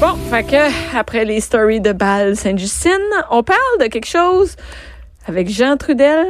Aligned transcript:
Bon, 0.00 0.14
fait 0.30 0.44
que 0.44 0.96
après 0.98 1.24
les 1.24 1.40
stories 1.40 1.80
de 1.80 1.92
Bâle 1.92 2.36
Sainte-Justine, 2.36 2.92
on 3.30 3.42
parle 3.42 3.58
de 3.80 3.86
quelque 3.86 4.06
chose 4.06 4.54
avec 5.26 5.48
Jean 5.48 5.76
Trudel 5.76 6.26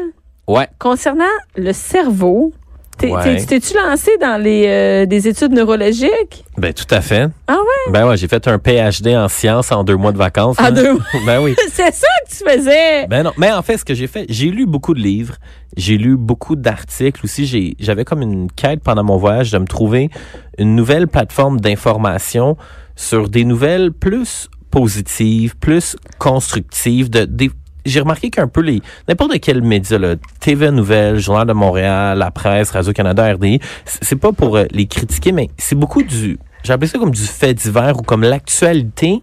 Ouais. 0.46 0.68
concernant 0.78 1.24
le 1.56 1.72
cerveau. 1.72 2.52
T'es- 2.96 3.10
Ouais. 3.10 3.36
t'es- 3.36 3.44
T'es-tu 3.44 3.74
lancé 3.76 4.10
dans 4.20 4.40
les 4.40 4.64
euh, 4.68 5.04
des 5.06 5.28
études 5.28 5.52
neurologiques? 5.52 6.44
Ben 6.56 6.72
tout 6.72 6.86
à 6.90 7.00
fait. 7.02 7.26
Ah 7.46 7.56
ouais? 7.58 7.92
Ben 7.92 8.08
ouais, 8.08 8.16
j'ai 8.16 8.26
fait 8.28 8.46
un 8.48 8.58
PhD 8.58 9.08
en 9.16 9.28
sciences 9.28 9.70
en 9.72 9.84
deux 9.84 9.96
mois 9.96 10.12
de 10.12 10.16
vacances. 10.18 10.56
En 10.58 10.70
deux 10.70 10.92
mois? 10.94 11.02
Ben 11.26 11.42
oui. 11.42 11.54
C'est 11.72 11.92
ça 11.92 12.06
que 12.24 12.30
tu 12.30 12.36
faisais! 12.50 13.06
Ben 13.08 13.24
non. 13.24 13.32
Mais 13.36 13.50
en 13.52 13.60
fait, 13.62 13.76
ce 13.76 13.84
que 13.84 13.92
j'ai 13.92 14.06
fait, 14.06 14.24
j'ai 14.30 14.46
lu 14.48 14.64
beaucoup 14.64 14.94
de 14.94 15.00
livres, 15.00 15.34
j'ai 15.76 15.98
lu 15.98 16.16
beaucoup 16.16 16.56
d'articles 16.56 17.20
aussi. 17.24 17.74
J'avais 17.80 18.04
comme 18.06 18.22
une 18.22 18.50
quête 18.50 18.82
pendant 18.82 19.04
mon 19.04 19.18
voyage 19.18 19.50
de 19.50 19.58
me 19.58 19.66
trouver 19.66 20.08
une 20.56 20.74
nouvelle 20.74 21.06
plateforme 21.08 21.60
d'information 21.60 22.56
sur 22.96 23.28
des 23.28 23.44
nouvelles 23.44 23.92
plus 23.92 24.48
positives, 24.70 25.56
plus 25.56 25.96
constructives. 26.18 27.08
De, 27.10 27.24
des, 27.24 27.50
j'ai 27.84 28.00
remarqué 28.00 28.30
qu'un 28.30 28.48
peu 28.48 28.62
les 28.62 28.82
n'importe 29.08 29.38
quel 29.40 29.62
média, 29.62 29.98
là, 29.98 30.16
TV 30.40 30.70
Nouvelles, 30.72 31.18
Journal 31.18 31.46
de 31.46 31.52
Montréal, 31.52 32.18
La 32.18 32.30
Presse, 32.32 32.70
Radio 32.70 32.92
Canada, 32.92 33.32
RDI, 33.32 33.60
c'est 33.84 34.16
pas 34.16 34.32
pour 34.32 34.56
euh, 34.56 34.64
les 34.72 34.86
critiquer, 34.86 35.30
mais 35.30 35.48
c'est 35.56 35.76
beaucoup 35.76 36.02
du, 36.02 36.38
j'ai 36.66 36.72
appelé 36.72 36.88
ça 36.88 36.98
comme 36.98 37.12
du 37.12 37.22
fait 37.22 37.54
divers 37.54 37.96
ou 37.98 38.02
comme 38.02 38.22
l'actualité. 38.22 39.22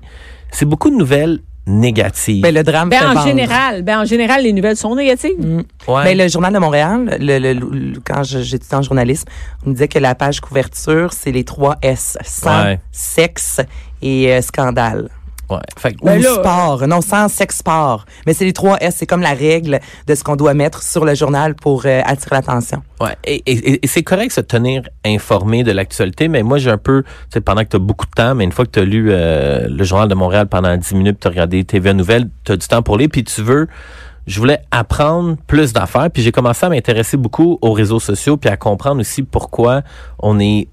C'est 0.50 0.66
beaucoup 0.66 0.90
de 0.90 0.96
nouvelles 0.96 1.40
négatives. 1.66 2.42
Ben, 2.42 2.54
le 2.54 2.64
drame 2.64 2.90
Ben, 2.90 3.00
fait 3.00 3.06
en 3.06 3.14
vendre. 3.14 3.28
général, 3.28 3.82
ben, 3.84 4.02
en 4.02 4.06
général, 4.06 4.44
les 4.44 4.54
nouvelles 4.54 4.76
sont 4.78 4.96
négatives. 4.96 5.38
Ouais. 5.88 6.04
Ben, 6.04 6.18
le 6.18 6.28
Journal 6.28 6.54
de 6.54 6.60
Montréal, 6.60 7.18
le, 7.20 7.40
le- 7.40 7.54
le- 7.54 8.00
quand 8.06 8.24
j'étudiais 8.24 8.76
en 8.76 8.82
journalisme, 8.82 9.28
on 9.66 9.70
me 9.70 9.74
disait 9.74 9.88
que 9.88 10.00
la 10.00 10.16
page 10.16 10.42
couverture, 10.42 11.14
c'est 11.14 11.32
les 11.32 11.44
trois 11.44 11.78
S. 11.82 12.18
Sang, 12.24 12.64
Ouais. 12.64 12.80
sexe 12.92 13.62
et 14.02 14.32
euh, 14.34 14.42
scandale. 14.42 15.10
Ouais. 15.50 15.58
Fait 15.78 15.94
que- 15.94 16.02
Ou 16.02 16.06
Ben 16.06 16.22
là- 16.22 16.34
sport. 16.36 16.88
Non, 16.88 17.02
sans 17.02 17.28
sexe, 17.28 17.58
sport. 17.58 18.06
Mais 18.26 18.34
c'est 18.34 18.46
les 18.46 18.54
trois 18.54 18.78
S. 18.82 18.96
C'est 18.98 19.06
comme 19.06 19.22
la 19.22 19.34
règle 19.34 19.80
de 20.08 20.16
ce 20.16 20.24
qu'on 20.24 20.36
doit 20.36 20.54
mettre 20.54 20.82
sur 20.82 21.06
le 21.06 21.14
journal 21.16 21.54
pour 21.56 21.84
euh, 21.86 22.02
attirer 22.06 22.36
l'attention. 22.38 22.82
Ouais, 23.02 23.16
et, 23.26 23.44
et- 23.46 23.84
et 23.84 23.88
c'est 23.88 24.04
correct 24.04 24.32
se 24.32 24.42
tenir 24.42 24.84
informé 25.06 25.64
de 25.64 25.72
l'actualité, 25.72 26.28
mais 26.30 26.42
moi 26.44 26.58
j'ai 26.58 26.70
un 26.72 26.78
peu, 26.78 27.04
tu 27.04 27.10
sais, 27.34 27.42
pendant 27.42 27.64
que 27.64 27.70
tu 27.70 27.76
as 27.76 27.80
beaucoup 27.80 28.06
de 28.06 28.12
temps, 28.12 28.34
mais 28.36 28.46
une 28.46 28.52
fois 28.54 28.66
que 28.66 28.72
tu 28.72 28.80
as 28.80 28.86
lu 28.86 29.10
euh, 29.12 29.68
le 29.70 29.84
journal 29.84 30.08
de 30.08 30.16
Montréal 30.16 30.48
pendant 30.48 30.76
10 30.78 30.96
minutes, 30.96 31.20
tu 31.20 31.28
as 31.28 31.32
regardé 31.32 31.64
TVA 31.66 31.94
Nouvelles, 31.94 32.30
tu 32.46 32.54
as 32.54 32.58
du 32.58 32.68
temps 32.68 32.82
pour 32.82 32.98
lire, 32.98 33.10
puis 33.12 33.24
tu 33.26 33.42
veux, 33.42 33.68
je 34.26 34.40
voulais 34.40 34.60
apprendre 34.72 35.36
plus 35.48 35.74
d'affaires, 35.74 36.10
puis 36.10 36.24
j'ai 36.24 36.32
commencé 36.32 36.66
à 36.66 36.70
m'intéresser 36.70 37.18
beaucoup 37.18 37.58
aux 37.62 37.74
réseaux 37.74 38.00
sociaux, 38.00 38.38
puis 38.38 38.50
à 38.50 38.56
comprendre 38.56 39.02
aussi 39.02 39.22
pourquoi 39.24 39.82
on 40.20 40.40
est 40.40 40.70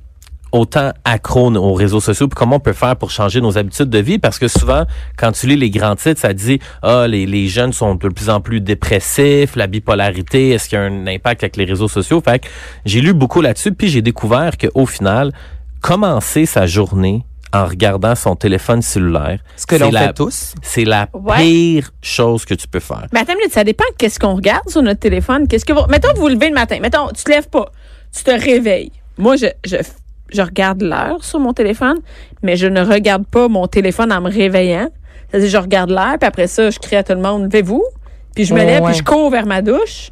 autant 0.53 0.93
accro 1.05 1.55
aux 1.55 1.75
réseaux 1.75 2.01
sociaux 2.01 2.29
puis 2.29 2.37
comment 2.37 2.57
on 2.57 2.61
peut 2.61 2.73
faire 2.73 2.97
pour 2.97 3.11
changer 3.11 3.41
nos 3.41 3.57
habitudes 3.59 3.91
de 3.91 3.99
vie? 3.99 4.19
Parce 4.19 4.39
que 4.39 4.49
souvent 4.49 4.85
quand 5.17 5.33
tu 5.33 5.47
lis 5.47 5.57
les 5.57 5.71
grands 5.71 5.97
titres 5.97 6.21
ça 6.21 6.33
dit 6.33 6.59
ah 6.83 7.07
les, 7.09 7.27
les 7.27 7.47
jeunes 7.49 7.73
sont 7.73 7.95
de 7.95 8.09
plus 8.09 8.29
en 8.31 8.41
plus 8.41 8.61
dépressifs 8.61 9.57
la 9.57 9.67
bipolarité 9.67 10.51
est-ce 10.51 10.69
qu'il 10.69 10.79
y 10.79 10.83
a 10.83 10.85
un 10.85 11.07
impact 11.07 11.43
avec 11.45 11.57
les 11.57 11.65
réseaux 11.65 11.89
sociaux? 11.89 12.21
Fait 12.25 12.39
que 12.41 12.49
j'ai 12.85 13.01
lu 13.01 13.13
beaucoup 13.13 13.41
là-dessus 13.41 13.73
puis 13.73 13.89
j'ai 13.89 14.03
découvert 14.03 14.57
que 14.57 14.67
au 14.75 14.87
final 14.87 15.33
commencer 15.81 16.47
sa 16.47 16.67
journée 16.67 17.25
en 17.53 17.65
regardant 17.67 18.15
son 18.15 18.37
téléphone 18.37 18.81
cellulaire 18.81 19.41
Ce 19.57 19.67
que 19.67 19.77
c'est 19.77 19.83
l'on 19.85 19.91
la- 19.91 20.09
fait 20.09 20.13
tous. 20.13 20.55
c'est 20.63 20.85
la 20.85 21.09
Ouais. 21.13 21.37
pire 21.39 21.91
chose 22.01 22.45
que 22.45 22.55
tu 22.55 22.69
peux 22.69 22.79
faire 22.79 23.07
Mais 23.13 23.21
attends 23.21 23.33
une 23.33 23.39
minute, 23.39 23.53
ça 23.53 23.65
dépend 23.65 23.85
de 23.91 23.97
qu'est-ce 23.99 24.21
qu'on 24.21 24.37
regarde 24.37 24.69
sur 24.69 24.83
notre 24.83 25.01
téléphone. 25.01 25.49
Qu'est-ce 25.49 25.65
que 25.65 25.73
vous... 25.73 25.85
Mettons, 25.89 26.11
vous 26.15 26.21
vous 26.23 26.29
levez 26.29 26.49
le 26.49 26.55
matin. 26.55 26.79
Mettons, 26.81 27.09
tu 27.09 27.25
te 27.25 27.31
lèves 27.31 27.49
pas. 27.49 27.73
Tu 28.17 28.23
te 28.23 28.31
réveilles. 28.31 28.93
Moi, 29.19 29.35
je, 29.35 29.47
je, 29.67 29.77
je 30.33 30.43
regarde 30.43 30.83
l'heure 30.83 31.23
sur 31.25 31.41
mon 31.41 31.53
téléphone, 31.53 31.99
mais 32.43 32.57
je 32.57 32.67
ne 32.67 32.83
regarde 32.83 33.27
pas 33.27 33.49
mon 33.49 33.67
téléphone 33.67 34.13
en 34.13 34.21
me 34.21 34.31
réveillant. 34.31 34.89
C'est-à-dire, 35.31 35.51
je 35.51 35.59
regarde 35.59 35.91
l'heure, 35.91 36.19
puis 36.19 36.27
après 36.27 36.47
ça, 36.47 36.71
je 36.71 36.79
crie 36.79 36.97
à 36.97 37.03
tout 37.05 37.13
le 37.13 37.21
monde, 37.21 37.45
levez-vous. 37.45 37.85
Puis 38.35 38.45
je 38.45 38.55
me 38.55 38.61
lève, 38.61 38.83
ouais. 38.83 38.91
puis 38.91 38.99
je 38.99 39.05
cours 39.05 39.31
vers 39.31 39.47
ma 39.47 39.63
douche. 39.63 40.11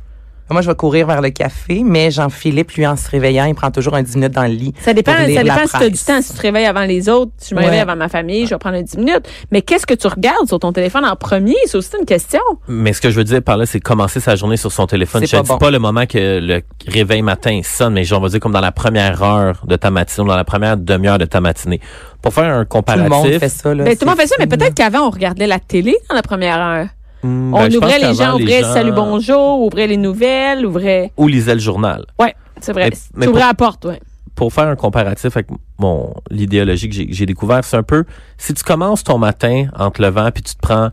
Moi, 0.50 0.62
je 0.62 0.68
vais 0.68 0.74
courir 0.74 1.06
vers 1.06 1.20
le 1.20 1.30
café, 1.30 1.82
mais 1.84 2.10
Jean-Philippe, 2.10 2.72
lui, 2.72 2.86
en 2.86 2.96
se 2.96 3.08
réveillant, 3.10 3.44
il 3.44 3.54
prend 3.54 3.70
toujours 3.70 3.94
un 3.94 4.02
10 4.02 4.16
minutes 4.16 4.32
dans 4.32 4.42
le 4.42 4.48
lit. 4.48 4.72
Ça 4.80 4.94
dépend, 4.94 5.14
pour 5.14 5.26
lire 5.26 5.36
ça 5.38 5.44
la 5.44 5.54
dépend 5.54 5.66
si 5.66 5.76
tu 5.78 5.84
as 5.84 5.90
du 5.90 5.98
temps. 5.98 6.22
Si 6.22 6.30
tu 6.32 6.36
te 6.38 6.42
réveilles 6.42 6.66
avant 6.66 6.84
les 6.84 7.08
autres, 7.08 7.32
si 7.38 7.50
je 7.50 7.54
me 7.54 7.60
Ouais. 7.60 7.66
réveille 7.66 7.80
avant 7.80 7.96
ma 7.96 8.08
famille, 8.08 8.44
je 8.46 8.50
vais 8.50 8.58
prendre 8.58 8.76
un 8.76 8.82
10 8.82 8.96
minutes. 8.98 9.28
Mais 9.50 9.62
qu'est-ce 9.62 9.86
que 9.86 9.94
tu 9.94 10.06
regardes 10.06 10.46
sur 10.46 10.58
ton 10.58 10.72
téléphone 10.72 11.04
en 11.04 11.16
premier? 11.16 11.54
C'est 11.66 11.76
aussi 11.76 11.90
une 11.98 12.06
question. 12.06 12.40
Mais 12.68 12.92
ce 12.92 13.00
que 13.00 13.10
je 13.10 13.16
veux 13.16 13.24
dire 13.24 13.42
par 13.42 13.56
là, 13.56 13.66
c'est 13.66 13.80
commencer 13.80 14.20
sa 14.20 14.36
journée 14.36 14.56
sur 14.56 14.72
son 14.72 14.86
téléphone. 14.86 15.26
Je 15.26 15.30
pas 15.36 15.42
dis 15.42 15.48
bon. 15.48 15.58
pas 15.58 15.70
le 15.70 15.78
moment 15.78 16.06
que 16.06 16.38
le 16.40 16.62
réveil 16.86 17.22
matin 17.22 17.60
sonne, 17.62 17.94
mais 17.94 18.04
genre, 18.04 18.20
on 18.20 18.22
va 18.22 18.28
dire 18.28 18.40
comme 18.40 18.52
dans 18.52 18.60
la 18.60 18.72
première 18.72 19.22
heure 19.22 19.62
de 19.66 19.76
ta 19.76 19.90
matinée, 19.90 20.24
ou 20.24 20.28
dans 20.28 20.36
la 20.36 20.44
première 20.44 20.76
demi-heure 20.76 21.18
de 21.18 21.24
ta 21.26 21.40
matinée. 21.40 21.80
Pour 22.22 22.32
faire 22.32 22.44
un 22.44 22.52
Tout 22.54 22.58
le 22.60 22.64
comparatif. 22.66 23.10
monde 23.10 23.38
fait 23.38 23.48
ça. 23.48 23.74
Là, 23.74 23.84
Ben, 23.84 23.96
tout 23.96 24.04
le 24.04 24.10
monde 24.10 24.18
fait 24.20 24.26
ça, 24.26 24.34
mais 24.38 24.46
peut-être 24.46 24.74
qu'avant, 24.74 25.06
on 25.06 25.10
regardait 25.10 25.46
la 25.46 25.58
télé 25.60 25.96
dans 26.08 26.16
la 26.16 26.22
première 26.22 26.58
heure. 26.58 26.86
Hmm, 27.22 27.54
On 27.54 27.58
ben, 27.68 27.76
ouvrait 27.76 27.98
les 27.98 28.14
gens, 28.14 28.34
ouvrait 28.38 28.62
gens- 28.62 28.72
Salut 28.72 28.92
Bonjour, 28.92 29.60
ouvrait 29.62 29.86
les 29.86 29.96
nouvelles, 29.96 30.64
ouvrait. 30.66 31.12
Ou 31.16 31.28
lisaient 31.28 31.54
le 31.54 31.60
journal. 31.60 32.04
Ouais, 32.18 32.34
c'est 32.60 32.72
vrai. 32.72 32.90
Mais- 33.14 33.26
ouvrais 33.26 33.40
pour- 33.40 33.48
la 33.48 33.54
porte, 33.54 33.84
ouais. 33.86 34.00
Pour 34.34 34.52
faire 34.52 34.68
un 34.68 34.76
comparatif 34.76 35.36
avec 35.36 35.48
mon 35.80 36.14
l'idéologie 36.30 36.88
que 36.88 36.94
j'ai- 36.94 37.26
découvert, 37.26 37.64
c'est 37.64 37.76
un 37.76 37.82
peu 37.82 38.04
si 38.36 38.54
tu 38.54 38.62
commences 38.62 39.02
ton 39.02 39.18
matin 39.18 39.66
en 39.76 39.90
te 39.90 40.00
levant 40.00 40.30
puis 40.32 40.44
tu 40.44 40.54
te 40.54 40.60
prends 40.60 40.90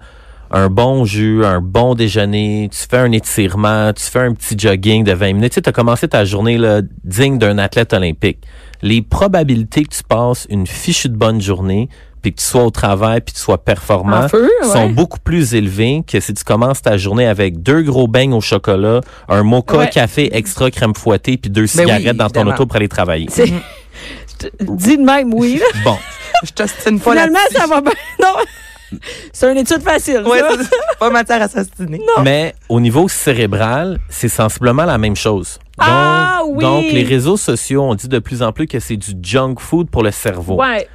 un 0.50 0.70
bon 0.70 1.06
jus, 1.06 1.46
un 1.46 1.62
bon 1.62 1.94
déjeuner, 1.94 2.70
tu 2.72 2.88
fais 2.90 2.98
un 2.98 3.12
étirement, 3.12 3.92
tu 3.94 4.04
fais 4.04 4.20
un 4.22 4.34
petit 4.34 4.58
jogging 4.58 5.04
de 5.04 5.12
20 5.12 5.34
minutes, 5.34 5.62
tu 5.62 5.70
as 5.70 5.72
commencé 5.72 6.08
ta 6.08 6.26
journée 6.26 6.58
là, 6.58 6.82
digne 7.04 7.38
d'un 7.38 7.58
athlète 7.60 7.94
olympique. 7.94 8.40
Les 8.82 9.02
probabilités 9.02 9.84
que 9.84 9.90
tu 9.96 10.04
passes 10.04 10.48
une 10.50 10.66
fichue 10.66 11.10
de 11.10 11.16
bonne 11.18 11.42
journée 11.42 11.88
puis 12.26 12.34
que 12.34 12.40
tu 12.40 12.46
sois 12.48 12.64
au 12.64 12.72
travail 12.72 13.22
puis 13.22 13.34
que 13.34 13.38
tu 13.38 13.44
sois 13.44 13.60
performant 13.64 14.22
En 14.24 14.30
feu, 14.30 14.50
ouais. 14.64 14.68
sont 14.68 14.90
beaucoup 14.90 15.20
plus 15.20 15.54
élevées 15.54 16.02
que 16.12 16.20
si 16.20 16.34
tu 16.34 16.44
commences 16.44 16.82
ta 16.82 16.98
journée 16.98 17.28
avec 17.28 17.62
deux 17.62 17.84
gros 17.84 18.08
beignes 18.08 18.34
au 18.34 18.42
chocolat, 18.42 19.02
un 19.30 19.44
mocha 19.44 19.78
Ouais. 19.78 19.90
café 19.92 20.36
extra 20.36 20.72
crème 20.72 20.96
fouettée 20.96 21.38
puis 21.38 21.52
deux 21.52 21.66
Ben 21.76 21.86
oui, 21.86 21.92
cigarettes 21.94 22.18
dans 22.18 22.32
ton 22.32 22.48
auto 22.48 22.66
pour 22.66 22.78
aller 22.78 22.88
travailler. 22.88 23.28
Te- 23.28 23.44
Dis 24.60 24.98
de 24.98 25.04
même, 25.04 25.32
oui. 25.36 25.60
là. 25.60 25.66
Bon, 25.84 25.98
Je 26.44 26.52
t'ostine 26.52 27.00
pas 27.00 27.12
Finalement, 27.12 27.38
ça 27.52 27.68
va 27.68 27.82
bien. 27.82 27.92
Non. 28.20 29.00
C'est 29.32 29.52
une 29.52 29.58
étude 29.58 29.82
facile. 29.84 30.24
Ouais, 30.26 30.40
ça. 30.40 30.50
c'est 30.60 30.98
pas 31.00 31.10
matière 31.12 31.42
à 31.44 31.48
s'ostiner. 31.48 32.02
mais 32.24 32.56
au 32.70 32.80
niveau 32.80 33.08
cérébral, 33.08 34.00
c'est 34.10 34.30
sensiblement 34.30 34.86
la 34.86 34.98
même 34.98 35.16
chose. 35.16 35.60
Donc, 35.78 35.88
Ah, 35.90 36.42
oui. 36.48 36.64
donc 36.64 36.86
les 36.92 37.04
réseaux 37.04 37.38
sociaux, 37.38 37.84
on 37.84 37.94
dit 37.96 38.08
de 38.08 38.18
plus 38.20 38.42
en 38.42 38.52
plus 38.52 38.66
que 38.68 38.80
c'est 38.80 38.98
du 38.98 39.12
junk 39.22 39.56
food 39.60 39.90
pour 39.90 40.02
le 40.04 40.10
cerveau. 40.12 40.56
Ouais. 40.56 40.88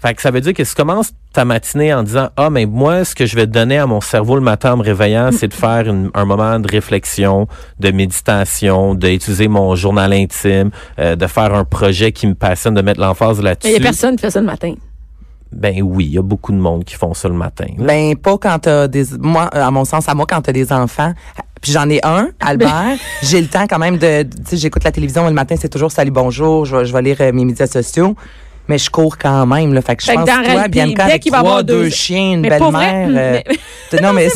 Fait 0.00 0.14
que 0.14 0.22
ça 0.22 0.30
veut 0.30 0.40
dire 0.40 0.54
que 0.54 0.62
si 0.62 0.74
tu 0.74 0.80
commences 0.82 1.10
ta 1.32 1.44
matinée 1.44 1.92
en 1.92 2.02
disant 2.04 2.28
ah 2.36 2.50
mais 2.50 2.66
moi 2.66 3.04
ce 3.04 3.14
que 3.14 3.26
je 3.26 3.34
vais 3.36 3.46
donner 3.48 3.78
à 3.78 3.86
mon 3.86 4.00
cerveau 4.00 4.36
le 4.36 4.40
matin 4.40 4.74
en 4.74 4.76
me 4.76 4.82
réveillant 4.84 5.30
c'est 5.32 5.48
de 5.48 5.54
faire 5.54 5.88
une- 5.88 6.10
un 6.14 6.24
moment 6.24 6.58
de 6.60 6.68
réflexion, 6.70 7.48
de 7.80 7.90
méditation, 7.90 8.94
d'utiliser 8.94 9.48
mon 9.48 9.74
journal 9.74 10.12
intime, 10.12 10.70
euh, 10.98 11.16
de 11.16 11.26
faire 11.26 11.52
un 11.54 11.64
projet 11.64 12.12
qui 12.12 12.26
me 12.28 12.34
passionne, 12.34 12.74
de 12.74 12.82
mettre 12.82 13.00
l'emphase 13.00 13.38
Mais 13.38 13.44
là-dessus. 13.44 13.68
il 13.72 13.80
n'y 13.80 13.86
a 13.86 13.90
personne 13.90 14.16
qui 14.16 14.22
fait 14.22 14.30
ça 14.30 14.40
le 14.40 14.46
matin. 14.46 14.74
Ben 15.50 15.80
oui, 15.82 16.04
il 16.06 16.12
y 16.12 16.18
a 16.18 16.22
beaucoup 16.22 16.52
de 16.52 16.58
monde 16.58 16.84
qui 16.84 16.94
font 16.94 17.14
ça 17.14 17.26
le 17.28 17.34
matin. 17.34 17.64
là. 17.78 17.84
Ben, 17.86 18.14
pas 18.16 18.36
quand 18.36 18.58
t'as 18.60 18.86
des, 18.86 19.04
moi, 19.18 19.44
à 19.44 19.70
mon 19.70 19.84
sens, 19.86 20.06
à 20.08 20.14
moi, 20.14 20.26
quand 20.28 20.42
t'as 20.42 20.52
des 20.52 20.70
enfants. 20.72 21.12
Puis 21.62 21.72
j'en 21.72 21.88
ai 21.88 22.00
un, 22.04 22.28
Albert. 22.38 22.96
j'ai 23.22 23.40
le 23.40 23.48
temps 23.48 23.66
quand 23.66 23.78
même 23.78 23.96
de, 23.96 24.22
tu 24.24 24.28
sais, 24.44 24.56
j'écoute 24.58 24.84
la 24.84 24.92
télévision 24.92 25.26
le 25.26 25.32
matin, 25.32 25.54
c'est 25.58 25.70
toujours 25.70 25.90
salut, 25.90 26.10
bonjour, 26.10 26.66
je 26.66 26.76
vais, 26.76 26.84
je 26.84 26.92
vais 26.92 27.00
lire 27.02 27.16
euh, 27.20 27.32
mes 27.32 27.44
médias 27.46 27.66
sociaux. 27.66 28.14
Mais 28.68 28.76
je 28.78 28.90
cours 28.90 29.16
quand 29.18 29.46
même, 29.46 29.72
là. 29.72 29.80
Fait 29.82 29.96
que 29.96 30.02
je 30.02 30.06
Fait 30.08 30.14
que 30.14 30.18
pense 30.20 30.28
dans 30.28 30.42
que 30.42 30.52
toi, 30.52 30.68
Bianca, 30.68 30.94
dès 31.06 31.10
avec 31.12 31.24
va 31.30 31.38
trois, 31.38 31.38
avoir 31.50 31.64
deux- 31.64 31.84
deux 31.84 31.90
chiens, 31.90 32.32
une 32.34 32.42
belle-mère. 32.42 33.08
euh, 33.08 33.40
mais- 33.92 34.00
non, 34.02 34.12
mais. 34.12 34.28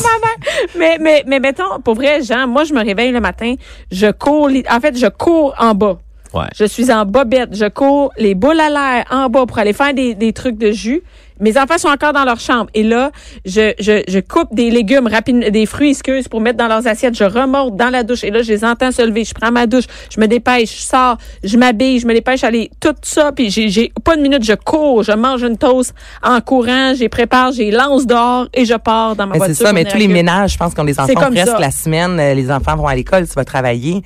Mais, 0.77 0.97
mais, 0.99 1.23
mais 1.27 1.39
mettons, 1.39 1.79
pour 1.83 1.95
vrai, 1.95 2.21
Jean, 2.23 2.47
moi, 2.47 2.63
je 2.63 2.73
me 2.73 2.83
réveille 2.83 3.11
le 3.11 3.19
matin, 3.19 3.53
je 3.91 4.11
cours, 4.11 4.49
en 4.69 4.79
fait, 4.79 4.97
je 4.97 5.07
cours 5.07 5.53
en 5.59 5.73
bas. 5.75 5.97
Ouais. 6.33 6.45
Je 6.55 6.65
suis 6.65 6.91
en 6.91 7.05
bobette. 7.05 7.55
Je 7.55 7.65
cours 7.69 8.11
les 8.17 8.33
boules 8.33 8.59
à 8.59 8.69
l'air 8.69 9.05
en 9.11 9.29
bas 9.29 9.45
pour 9.45 9.59
aller 9.59 9.71
faire 9.73 9.93
des, 9.93 10.15
des 10.15 10.33
trucs 10.33 10.57
de 10.57 10.71
jus. 10.71 11.03
Mes 11.39 11.57
enfants 11.57 11.77
sont 11.77 11.87
encore 11.87 12.13
dans 12.13 12.23
leur 12.25 12.39
chambre. 12.39 12.69
Et 12.73 12.83
là, 12.83 13.11
je, 13.45 13.73
je, 13.79 14.03
je 14.07 14.19
coupe 14.19 14.53
des 14.53 14.69
légumes 14.69 15.07
rapides, 15.07 15.49
des 15.51 15.65
fruits, 15.65 15.91
excuse, 15.91 16.27
pour 16.27 16.41
mettre 16.41 16.57
dans 16.57 16.67
leurs 16.67 16.87
assiettes. 16.87 17.15
Je 17.17 17.23
remonte 17.23 17.75
dans 17.75 17.89
la 17.89 18.03
douche. 18.03 18.23
Et 18.23 18.31
là, 18.31 18.41
je 18.41 18.51
les 18.51 18.63
entends 18.65 18.91
se 18.91 19.01
lever. 19.01 19.23
Je 19.23 19.33
prends 19.33 19.51
ma 19.51 19.67
douche. 19.67 19.85
Je 20.13 20.19
me 20.19 20.27
dépêche. 20.27 20.81
Je 20.81 20.83
sors. 20.83 21.17
Je 21.43 21.57
m'habille. 21.57 21.99
Je 21.99 22.07
me 22.07 22.13
dépêche 22.13 22.43
à 22.43 22.47
aller 22.47 22.69
tout 22.79 22.95
ça. 23.01 23.31
Puis 23.31 23.49
j'ai, 23.49 23.69
j'ai 23.69 23.91
pas 24.03 24.15
une 24.15 24.21
minute. 24.21 24.43
Je 24.43 24.53
cours. 24.53 25.03
Je 25.03 25.11
mange 25.11 25.43
une 25.43 25.57
toast 25.57 25.93
en 26.21 26.39
courant. 26.41 26.93
J'ai 26.95 27.09
prépare. 27.09 27.51
J'ai 27.51 27.71
lance 27.71 28.05
dehors 28.05 28.47
et 28.53 28.65
je 28.65 28.75
pars 28.75 29.15
dans 29.15 29.27
ma 29.27 29.33
Mais 29.33 29.37
voiture. 29.39 29.55
c'est 29.55 29.63
ça, 29.63 29.73
mais 29.73 29.85
tous 29.85 29.97
les 29.97 30.07
ménages, 30.07 30.53
je 30.53 30.57
pense 30.57 30.73
qu'on 30.73 30.83
les 30.83 30.99
enfants 30.99 31.13
presque 31.13 31.47
ça. 31.47 31.59
la 31.59 31.71
semaine, 31.71 32.19
euh, 32.19 32.33
les 32.33 32.51
enfants 32.51 32.75
vont 32.75 32.87
à 32.87 32.95
l'école, 32.95 33.27
tu 33.27 33.33
vas 33.33 33.45
travailler. 33.45 34.01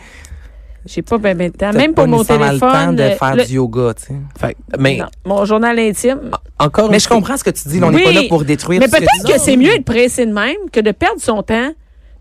J'ai 0.87 1.01
pas 1.01 1.17
ben, 1.17 1.37
ben 1.37 1.51
de 1.51 1.57
temps. 1.57 1.71
T'as 1.71 1.77
Même 1.77 1.93
pour 1.93 2.07
mon 2.07 2.17
nécessairement 2.19 2.51
le 2.51 2.59
temps 2.59 2.71
téléphone. 2.71 2.95
de 2.95 3.09
faire 3.15 3.35
le- 3.35 3.45
du 3.45 3.53
yoga, 3.53 3.93
tu 3.93 4.05
sais. 4.05 4.13
Fait 4.39 4.53
que- 4.53 4.77
mais 4.79 4.97
non, 4.97 5.05
mon 5.25 5.45
journal 5.45 5.77
intime. 5.79 6.31
encore 6.59 6.89
Mais 6.89 6.99
je 6.99 7.07
comprends 7.09 7.37
ce 7.37 7.43
que 7.43 7.49
tu 7.49 7.67
dis, 7.67 7.79
on 7.83 7.91
n'est 7.91 7.97
Oui, 7.97 8.03
pas 8.03 8.11
là 8.13 8.21
pour 8.29 8.43
détruire 8.45 8.79
Mais 8.79 8.87
peut-être 8.87 9.23
que 9.25 9.33
dis. 9.33 9.39
c'est 9.39 9.57
mieux 9.57 9.73
être 9.75 9.85
pressé 9.85 10.25
de 10.25 10.31
même 10.33 10.55
que 10.71 10.79
de 10.79 10.91
perdre 10.91 11.19
son 11.21 11.43
temps 11.43 11.71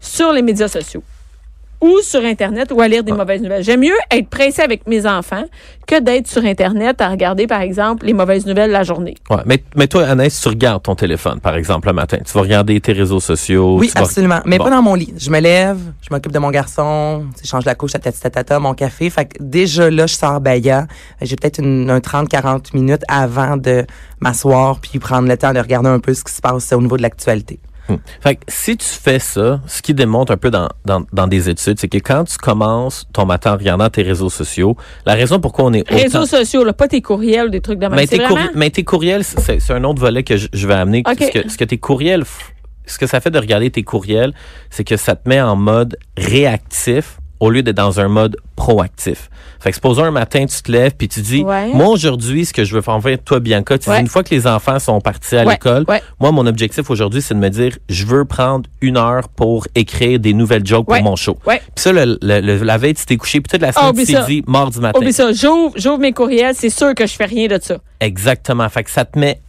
sur 0.00 0.32
les 0.32 0.42
médias 0.42 0.68
sociaux 0.68 1.02
ou 1.87 2.00
sur 2.03 2.25
Internet 2.25 2.73
ou 2.73 2.81
à 2.81 2.88
lire 2.88 3.03
des 3.05 3.12
mauvaises 3.12 3.41
nouvelles. 3.43 3.62
J'aime 3.62 3.81
mieux 3.81 3.94
être 4.11 4.29
pressé 4.29 4.62
avec 4.62 4.87
mes 4.87 5.06
enfants 5.06 5.44
que 5.87 6.00
d'être 6.00 6.27
sur 6.27 6.44
Internet 6.44 7.00
à 7.00 7.09
regarder, 7.09 7.47
par 7.47 7.61
exemple, 7.61 8.06
les 8.06 8.12
mauvaises 8.12 8.44
nouvelles 8.47 8.71
la 8.73 8.83
journée. 8.83 9.15
Ouais, 9.31 9.43
mais, 9.47 9.62
mais 9.77 9.87
toi, 9.87 10.05
Anaïs, 10.05 10.41
tu 10.41 10.49
regardes 10.49 10.83
ton 10.83 10.94
téléphone, 10.97 11.38
par 11.41 11.55
exemple, 11.56 11.87
le 11.88 11.94
matin. 11.94 12.19
Tu 12.27 12.33
vas 12.33 12.41
regarder 12.43 12.81
tes 12.81 12.93
réseaux 12.93 13.21
sociaux. 13.21 13.77
Oui, 13.79 13.88
tu 13.88 13.94
vas- 13.94 14.00
absolument. 14.00 14.41
Mais 14.44 14.59
Bon. 14.59 14.65
pas 14.65 14.71
dans 14.71 14.83
mon 14.83 14.94
lit. 14.94 15.15
Je 15.17 15.31
me 15.31 15.38
lève, 15.41 15.79
je 16.03 16.09
m'occupe 16.12 16.33
de 16.33 16.38
mon 16.41 16.50
garçon, 16.50 17.25
je 17.43 17.49
change 17.49 17.65
la 17.65 17.75
couche, 17.77 17.93
tatata, 17.93 18.59
mon 18.59 18.75
café. 18.75 19.09
Fait 19.11 19.27
que 19.27 19.37
déjà 19.41 19.88
là, 19.91 20.06
je 20.06 20.15
sors 20.15 20.41
baillant. 20.41 20.87
J'ai 21.23 21.37
peut-être 21.37 21.59
une, 21.61 21.88
un 21.91 21.99
30-40 22.00 22.75
minutes 22.75 23.03
avant 23.09 23.56
de 23.56 23.85
m'asseoir 24.21 24.81
puis 24.81 24.99
prendre 24.99 25.29
le 25.29 25.37
temps 25.37 25.53
de 25.53 25.61
regarder 25.61 25.88
un 25.88 26.00
peu 26.00 26.15
ce 26.15 26.25
qui 26.25 26.33
se 26.33 26.41
passe 26.41 26.73
au 26.73 26.81
niveau 26.81 26.97
de 26.97 27.03
l'actualité. 27.03 27.61
Hmm. 27.88 27.97
Fait 28.21 28.37
que 28.37 28.43
si 28.49 28.77
tu 28.77 28.87
fais 28.87 29.19
ça, 29.19 29.61
ce 29.67 29.81
qui 29.81 29.94
démontre 29.94 30.33
un 30.33 30.37
peu 30.37 30.50
dans, 30.50 30.69
dans, 30.85 31.05
dans 31.12 31.27
des 31.27 31.49
études, 31.49 31.79
c'est 31.79 31.88
que 31.88 31.99
quand 31.99 32.25
tu 32.25 32.37
commences 32.37 33.06
ton 33.12 33.27
matin 33.27 33.53
en 33.53 33.56
regardant 33.56 33.88
tes 33.88 34.03
réseaux 34.03 34.31
sociaux, 34.31 34.77
la 35.05 35.15
raison 35.15 35.38
pourquoi 35.38 35.67
on 35.67 35.73
est 35.73 35.83
autant... 35.83 36.03
Réseaux 36.03 36.27
sociaux, 36.27 36.65
là, 36.65 36.73
pas 36.73 36.88
tes 36.88 37.00
courriels 37.00 37.47
ou 37.47 37.50
des 37.50 37.61
trucs 37.61 37.79
de 37.79 37.87
même. 37.87 37.94
mais, 37.94 38.06
tes 38.06 38.17
vraiment... 38.17 38.35
courri- 38.35 38.50
mais 38.55 38.71
tes 38.71 38.83
courriels, 38.85 39.23
c'est 39.25 39.61
c'est 39.61 39.73
un 39.73 39.85
autre 39.85 40.00
volet 40.00 40.23
que 40.25 40.37
je, 40.37 40.49
je 40.53 40.67
vais 40.67 40.75
amener. 40.75 41.03
OK. 41.06 41.17
Ce, 41.21 41.31
que, 41.31 41.49
ce 41.49 41.56
que 41.56 41.65
tes 41.65 41.79
courriels, 41.79 42.25
ce 42.87 42.99
que 42.99 43.06
ça 43.06 43.21
fait 43.21 43.31
de 43.31 43.38
regarder 43.38 43.71
tes 43.71 43.83
courriels, 43.83 44.33
c'est 44.71 44.85
que 44.85 44.97
ça 44.97 45.15
te 45.15 45.29
met 45.29 45.41
en 45.41 45.56
mode 45.56 45.97
réactif 46.17 47.19
au 47.41 47.50
lieu 47.50 47.62
d'être 47.62 47.77
dans 47.77 48.00
un 48.00 48.09
mode 48.09 48.37
proactif. 48.56 49.29
Fait 49.61 49.71
que 49.71 49.77
supposons 49.77 50.05
un 50.05 50.11
matin, 50.11 50.47
tu 50.47 50.62
te 50.62 50.71
lèves 50.71 50.93
puis 50.97 51.09
tu 51.09 51.21
dis, 51.21 51.43
Ouais. 51.43 51.69
moi 51.69 51.88
aujourd'hui, 51.88 52.44
ce 52.47 52.53
que 52.53 52.65
je 52.65 52.75
veux 52.75 52.81
faire 52.83 52.94
envers 52.94 53.19
toi, 53.23 53.41
Bianca, 53.41 53.79
tu 53.79 53.88
Ouais. 53.91 53.97
dis, 53.97 54.03
une 54.03 54.09
fois 54.09 54.23
que 54.23 54.35
les 54.35 54.47
enfants 54.47 54.79
sont 54.79 55.00
partis 55.00 55.37
à 55.37 55.44
Ouais, 55.44 55.53
l'école, 55.55 55.85
moi, 56.21 56.31
mon 56.33 56.47
objectif 56.47 56.88
aujourd'hui, 56.91 57.21
c'est 57.23 57.35
de 57.35 57.38
me 57.41 57.49
dire, 57.50 57.77
je 57.88 58.06
veux 58.06 58.25
prendre 58.25 58.69
une 58.81 58.97
heure 58.97 59.29
pour 59.29 59.67
écrire 59.75 60.19
des 60.21 60.33
nouvelles 60.35 60.67
jokes 60.67 60.87
pour 60.87 61.03
mon 61.03 61.17
show. 61.17 61.37
Puis 61.47 61.59
ça, 61.77 61.93
le, 61.93 62.19
le- 62.23 62.41
le- 62.41 62.62
la 62.65 62.79
veille, 62.79 62.94
tu 62.94 63.05
t'es 63.06 63.17
couché, 63.17 63.41
puis 63.41 63.50
toute 63.50 63.61
la 63.61 63.73
semaine, 63.73 63.91
oublie 63.91 64.06
tu 64.06 64.12
t'es 64.15 64.25
dit, 64.27 64.43
mardi 64.47 64.79
matin. 64.81 64.99
Oublie 64.99 65.12
ça, 65.12 65.33
j'ouvre, 65.33 65.73
j'ouvre 65.77 65.99
mes 65.99 66.12
courriels, 66.12 66.55
c'est 66.55 66.71
sûr 66.71 66.94
que 66.94 67.06
je 67.06 67.12
fais 67.15 67.27
rien 67.27 67.49
de 67.49 67.59
ça. 67.62 67.79
Exactement. 68.00 68.69
Fait 68.69 68.85
que 68.85 68.91
ça 68.91 69.05
te 69.05 69.19
met 69.19 69.41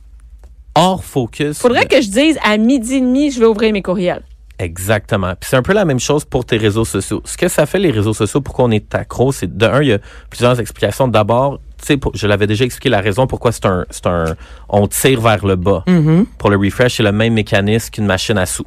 hors 0.75 1.03
focus. 1.03 1.57
Faudrait 1.59 1.85
que 1.85 2.01
je 2.01 2.09
dise 2.09 2.37
à 2.43 2.57
midi 2.57 2.95
et 2.95 3.01
demi, 3.01 3.31
je 3.31 3.39
vais 3.39 3.45
ouvrir 3.45 3.73
mes 3.73 3.81
courriels. 3.81 4.21
Exactement. 4.59 5.33
Puis 5.39 5.49
c'est 5.49 5.55
un 5.55 5.61
peu 5.61 5.73
la 5.73 5.85
même 5.85 5.99
chose 5.99 6.25
pour 6.25 6.43
tes 6.45 6.57
réseaux 6.57 6.85
sociaux. 6.85 7.21
Ce 7.25 7.37
que 7.37 7.47
ça 7.47 7.65
fait 7.65 7.77
les 7.79 7.91
réseaux 7.91 8.13
sociaux, 8.13 8.41
pourquoi 8.41 8.65
on 8.65 8.71
est 8.71 8.93
accro, 8.95 9.31
c'est 9.31 9.55
de 9.55 9.65
un, 9.65 9.81
il 9.83 9.89
y 9.89 9.93
a 9.93 9.99
plusieurs 10.29 10.59
explications. 10.59 11.07
D'abord, 11.07 11.59
tu 11.79 11.85
sais, 11.85 11.97
pour- 11.97 12.15
je 12.15 12.25
l'avais 12.25 12.47
déjà 12.47 12.65
expliqué 12.65 12.89
la 12.89 12.99
raison 13.01 13.27
pourquoi 13.27 13.51
c'est 13.51 13.65
un, 13.67 13.85
c'est 13.91 14.07
un, 14.07 14.35
on 14.69 14.87
tire 14.87 15.21
vers 15.21 15.45
le 15.45 15.55
bas. 15.55 15.83
Mm-hmm. 15.87 16.25
Pour 16.39 16.49
le 16.49 16.57
refresh, 16.57 16.95
c'est 16.97 17.03
le 17.03 17.11
même 17.11 17.33
mécanisme 17.33 17.91
qu'une 17.91 18.07
machine 18.07 18.37
à 18.39 18.47
sous. 18.47 18.65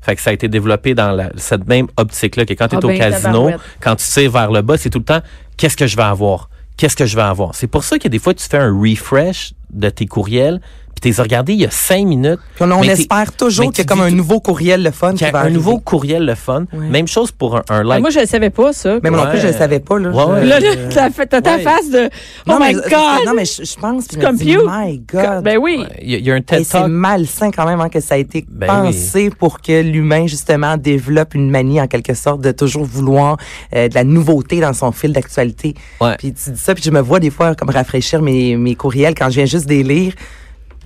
Fait 0.00 0.16
que 0.16 0.22
ça 0.22 0.30
a 0.30 0.32
été 0.32 0.48
développé 0.48 0.94
dans 0.94 1.12
la- 1.12 1.30
cette 1.36 1.68
même 1.68 1.88
optique-là 1.98 2.46
que 2.46 2.54
quand 2.54 2.68
tu 2.68 2.76
es 2.76 2.78
Ah 2.82 2.86
au 2.86 2.88
ben, 2.88 2.98
casino, 2.98 3.50
quand 3.80 3.96
tu 3.96 4.04
tires 4.06 4.30
vers 4.32 4.50
le 4.50 4.62
bas, 4.62 4.76
c'est 4.78 4.90
tout 4.90 4.98
le 4.98 5.04
temps 5.04 5.20
qu'est-ce 5.58 5.76
que 5.76 5.86
je 5.86 5.96
vais 5.96 6.02
avoir? 6.02 6.48
Qu'est-ce 6.78 6.96
que 6.96 7.04
je 7.06 7.14
vais 7.16 7.22
avoir? 7.22 7.54
C'est 7.54 7.66
pour 7.66 7.84
ça 7.84 7.98
que 7.98 8.08
des 8.08 8.18
fois, 8.18 8.32
tu 8.32 8.48
fais 8.48 8.56
un 8.58 8.72
refresh 8.74 9.52
de 9.70 9.90
tes 9.90 10.06
courriels, 10.06 10.60
puis 10.94 11.00
tu 11.02 11.08
les 11.08 11.20
as 11.20 11.22
regardés 11.22 11.52
il 11.54 11.60
y 11.60 11.66
a 11.66 11.70
cinq 11.70 12.06
minutes. 12.06 12.38
Puis 12.54 12.64
on, 12.64 12.70
on 12.72 12.80
Mais 12.80 12.86
t'es- 12.88 12.92
espère 13.02 13.32
toujours 13.32 13.66
mais 13.66 13.72
qu'il 13.72 13.84
y 13.84 13.86
a 13.86 13.88
comme 13.88 14.00
un 14.00 14.10
nouveau 14.10 14.40
courriel 14.40 14.82
le 14.82 14.90
fun 14.90 15.14
qui 15.14 15.24
va 15.24 15.30
un 15.30 15.34
arriver. 15.42 15.54
nouveau 15.54 15.78
courriel 15.78 16.24
le 16.24 16.34
fun. 16.34 16.64
Ouais. 16.72 16.86
Même 16.88 17.08
chose 17.08 17.30
pour 17.32 17.56
un, 17.56 17.62
un 17.68 17.82
like. 17.82 17.96
Ah, 17.98 18.00
Moi, 18.00 18.10
je 18.10 18.20
ne 18.20 18.26
savais 18.26 18.50
pas 18.50 18.72
ça. 18.72 18.98
Mais 19.02 19.10
moi 19.10 19.24
non 19.24 19.30
plus, 19.30 19.40
je 19.40 19.46
le 19.48 19.52
savais 19.52 19.80
pas. 19.80 19.98
Là, 19.98 20.10
Ouais, 20.10 20.44
Là, 20.44 20.60
là, 20.60 20.68
t'as 20.90 21.40
ta 21.40 21.56
Ouais. 21.56 21.62
face 21.62 21.90
de 21.90 22.08
Oh 22.46 22.50
non, 22.52 22.58
my 22.60 22.66
mais, 22.66 22.72
God! 22.74 23.26
Non, 23.26 23.32
mais 23.34 23.44
je, 23.44 23.64
je 23.64 23.76
pense, 23.76 24.06
puis 24.08 24.16
je 24.20 24.24
comme 24.24 24.36
me 24.36 24.38
dis, 24.38 24.56
my 24.56 24.98
God. 25.12 25.42
Ben 25.44 25.58
oui. 25.58 25.84
il, 26.00 26.10
y 26.10 26.14
a, 26.14 26.18
il 26.18 26.26
y 26.26 26.30
a 26.30 26.34
un 26.34 26.40
TED 26.40 26.64
c'est 26.64 26.88
malsain 26.88 27.50
quand 27.50 27.66
même 27.66 27.80
hein, 27.80 27.88
que 27.88 28.00
ça 28.00 28.14
a 28.14 28.18
été 28.18 28.44
Ben 28.48 28.66
pensé 28.66 29.30
pour 29.30 29.60
que 29.60 29.80
l'humain 29.82 30.26
justement 30.26 30.76
développe 30.76 31.34
une 31.34 31.50
manie 31.50 31.80
en 31.80 31.86
quelque 31.86 32.14
sorte 32.14 32.40
de 32.40 32.52
toujours 32.52 32.84
vouloir 32.84 33.36
euh, 33.74 33.88
de 33.88 33.94
la 33.94 34.04
nouveauté 34.04 34.60
dans 34.60 34.72
son 34.72 34.92
fil 34.92 35.12
d'actualité. 35.12 35.74
Ouais. 36.00 36.16
Puis 36.18 36.32
tu 36.32 36.50
dis 36.50 36.58
ça, 36.60 36.74
puis 36.74 36.82
je 36.84 36.90
me 36.90 37.00
vois 37.00 37.20
des 37.20 37.30
fois 37.30 37.54
comme 37.54 37.70
rafraîchir 37.70 38.22
mes, 38.22 38.56
mes 38.56 38.74
courriels 38.74 39.14
quand 39.14 39.28
je 39.30 39.36
viens 39.36 39.46
juste 39.46 39.66
des 39.66 39.82
lire. 39.82 40.12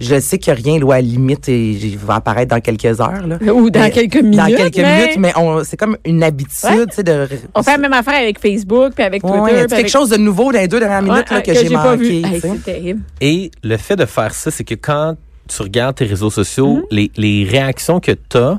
Je 0.00 0.20
sais 0.20 0.38
qu'il 0.38 0.52
n'y 0.52 0.58
a 0.60 0.62
rien, 0.62 0.78
là, 0.78 0.92
à 0.94 0.96
la 0.96 1.00
limite, 1.00 1.48
et 1.48 1.70
il 1.70 1.96
va 1.98 2.16
apparaître 2.16 2.50
dans 2.54 2.60
quelques 2.60 3.00
heures. 3.00 3.26
Là. 3.26 3.38
Ou 3.52 3.70
dans 3.70 3.80
Mais- 3.80 3.90
quelques 3.90 4.16
minutes. 4.16 4.36
Dans 4.38 4.46
quelques 4.46 4.76
mais 4.76 5.00
minutes, 5.06 5.18
mais 5.18 5.32
on- 5.36 5.64
c'est 5.64 5.76
comme 5.76 5.96
une 6.04 6.22
habitude, 6.22 6.64
Ouais. 6.70 6.86
tu 6.86 6.96
sais, 6.96 7.02
de... 7.02 7.28
On 7.54 7.62
fait 7.62 7.72
la 7.72 7.78
même 7.78 7.92
affaire 7.92 8.14
avec 8.20 8.38
Facebook 8.38 8.92
puis 8.94 9.04
avec 9.04 9.24
Ouais, 9.24 9.30
Twitter. 9.30 9.42
y 9.42 9.54
a 9.54 9.58
puis 9.60 9.60
quelque 9.68 9.72
avec- 9.74 9.88
chose 9.88 10.10
de 10.10 10.16
nouveau 10.18 10.52
dans 10.52 10.58
les 10.58 10.68
deux 10.68 10.80
dernières 10.80 11.02
minutes 11.02 11.30
Ouais, 11.30 11.36
là, 11.36 11.42
que, 11.42 11.54
j'ai 11.54 11.70
pas 11.70 11.96
vu. 11.96 12.20
manqué. 12.22 12.34
Hey, 12.34 12.40
c'est 12.40 12.62
terrible. 12.64 13.00
Et 13.20 13.50
le 13.62 13.76
fait 13.78 13.96
de 13.96 14.04
faire 14.04 14.34
ça, 14.34 14.50
c'est 14.50 14.64
que 14.64 14.74
quand 14.74 15.16
tu 15.48 15.62
regardes 15.62 15.94
tes 15.96 16.06
réseaux 16.06 16.30
sociaux, 16.30 16.74
Mhm. 16.76 16.82
les, 16.90 17.10
les 17.16 17.44
réactions 17.44 18.00
que 18.00 18.12
tu 18.12 18.36
as 18.36 18.58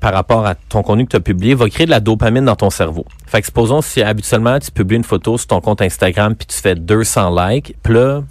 par 0.00 0.12
rapport 0.12 0.44
à 0.44 0.54
ton 0.54 0.82
contenu 0.82 1.04
que 1.04 1.10
tu 1.10 1.16
as 1.16 1.20
publié 1.20 1.54
va 1.54 1.68
créer 1.68 1.86
de 1.86 1.90
la 1.90 2.00
dopamine 2.00 2.44
dans 2.44 2.56
ton 2.56 2.70
cerveau. 2.70 3.04
Fait 3.26 3.40
que 3.40 3.46
supposons 3.46 3.80
si 3.80 4.02
habituellement 4.02 4.58
tu 4.58 4.70
publies 4.70 4.96
une 4.96 5.04
photo 5.04 5.38
sur 5.38 5.46
ton 5.46 5.60
compte 5.60 5.80
Instagram 5.82 6.34
puis 6.34 6.46
tu 6.46 6.56
fais 6.58 6.74
200 6.74 7.34
likes, 7.48 7.76
puis 7.82 7.94
là 7.94 8.22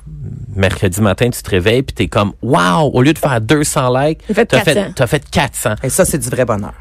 mercredi 0.56 1.02
matin 1.02 1.30
tu 1.30 1.42
te 1.42 1.50
réveilles 1.50 1.84
puis 1.84 1.96
tu 1.96 2.04
es 2.04 2.08
comme 2.08 2.34
wow, 2.42 2.92
au 2.94 3.02
lieu 3.02 3.14
de 3.14 3.18
faire 3.20 3.40
200 3.42 3.98
likes, 4.00 4.20
t'as 4.28 4.46
400. 4.46 4.64
fait 4.66 4.92
t'as 4.96 5.08
fait 5.08 5.24
400. 5.30 5.70
Et 5.84 5.90
ça, 5.90 6.06
c'est 6.06 6.18
du 6.20 6.30
vrai 6.30 6.46
bonheur. 6.46 6.74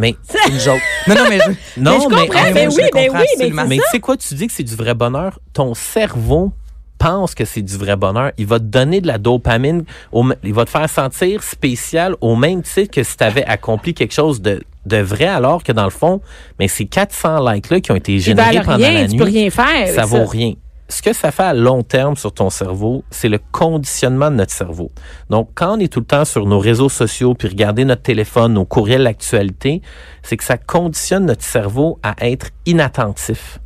Mais 0.00 0.14
C'est 0.28 0.52
une 0.52 0.60
joke. 0.60 0.80
non, 1.08 1.14
non, 1.16 1.22
mais 1.28 1.38
je- 1.40 1.80
non, 1.80 1.90
Mais 1.92 1.98
je 2.00 2.04
comprends, 2.04 2.42
mais 2.44 2.52
mais 2.52 2.70
je 2.70 2.76
oui, 2.76 2.82
mais 2.94 3.08
oui, 3.10 3.50
mais 3.52 3.64
Mais 3.66 3.76
tu 3.78 3.82
sais 3.90 3.98
quoi, 4.00 4.16
tu 4.16 4.32
dis 4.34 4.46
que 4.46 4.52
c'est 4.52 4.62
du 4.62 4.76
vrai 4.76 4.94
bonheur, 4.94 5.40
ton 5.52 5.74
cerveau 5.74 6.52
pense 6.98 7.34
que 7.34 7.44
c'est 7.44 7.62
du 7.62 7.76
vrai 7.76 7.96
bonheur, 7.96 8.32
il 8.38 8.46
va 8.46 8.58
te 8.58 8.64
donner 8.64 9.00
de 9.00 9.06
la 9.06 9.18
dopamine, 9.18 9.84
au 10.12 10.24
il 10.42 10.52
va 10.52 10.64
te 10.64 10.70
faire 10.70 10.88
sentir 10.88 11.42
spécial 11.42 12.16
au 12.20 12.36
même 12.36 12.62
titre 12.62 12.92
que 12.92 13.02
si 13.02 13.16
tu 13.16 13.24
avais 13.24 13.44
accompli 13.44 13.94
quelque 13.94 14.14
chose 14.14 14.42
de, 14.42 14.62
de 14.86 14.96
vrai, 14.96 15.26
alors 15.26 15.62
que 15.62 15.72
dans 15.72 15.84
le 15.84 15.90
fond, 15.90 16.20
mais 16.58 16.68
ces 16.68 16.86
400 16.86 17.48
likes-là 17.50 17.80
qui 17.80 17.92
ont 17.92 17.96
été 17.96 18.18
générés 18.18 18.60
pendant 18.62 18.78
la 18.78 19.04
tu 19.04 19.12
nuit, 19.12 19.18
peux 19.18 19.24
rien 19.24 19.50
faire. 19.50 19.88
ça 19.94 20.04
vaut 20.04 20.24
rien. 20.24 20.54
Ce 20.90 21.02
que 21.02 21.12
ça 21.12 21.30
fait 21.30 21.42
à 21.42 21.52
long 21.52 21.82
terme 21.82 22.16
sur 22.16 22.32
ton 22.32 22.48
cerveau, 22.48 23.04
c'est 23.10 23.28
le 23.28 23.38
conditionnement 23.52 24.30
de 24.30 24.36
notre 24.36 24.52
cerveau. 24.52 24.90
Donc, 25.28 25.50
quand 25.54 25.76
on 25.76 25.80
est 25.80 25.92
tout 25.92 26.00
le 26.00 26.06
temps 26.06 26.24
sur 26.24 26.46
nos 26.46 26.58
réseaux 26.58 26.88
sociaux, 26.88 27.34
puis 27.34 27.46
regarder 27.46 27.84
notre 27.84 28.00
téléphone, 28.00 28.54
nos 28.54 28.64
courriels, 28.64 29.02
l'actualité, 29.02 29.82
c'est 30.22 30.38
que 30.38 30.44
ça 30.44 30.56
conditionne 30.56 31.26
notre 31.26 31.44
cerveau 31.44 31.98
à 32.02 32.14
être 32.26 32.48
inattentif. 32.64 33.60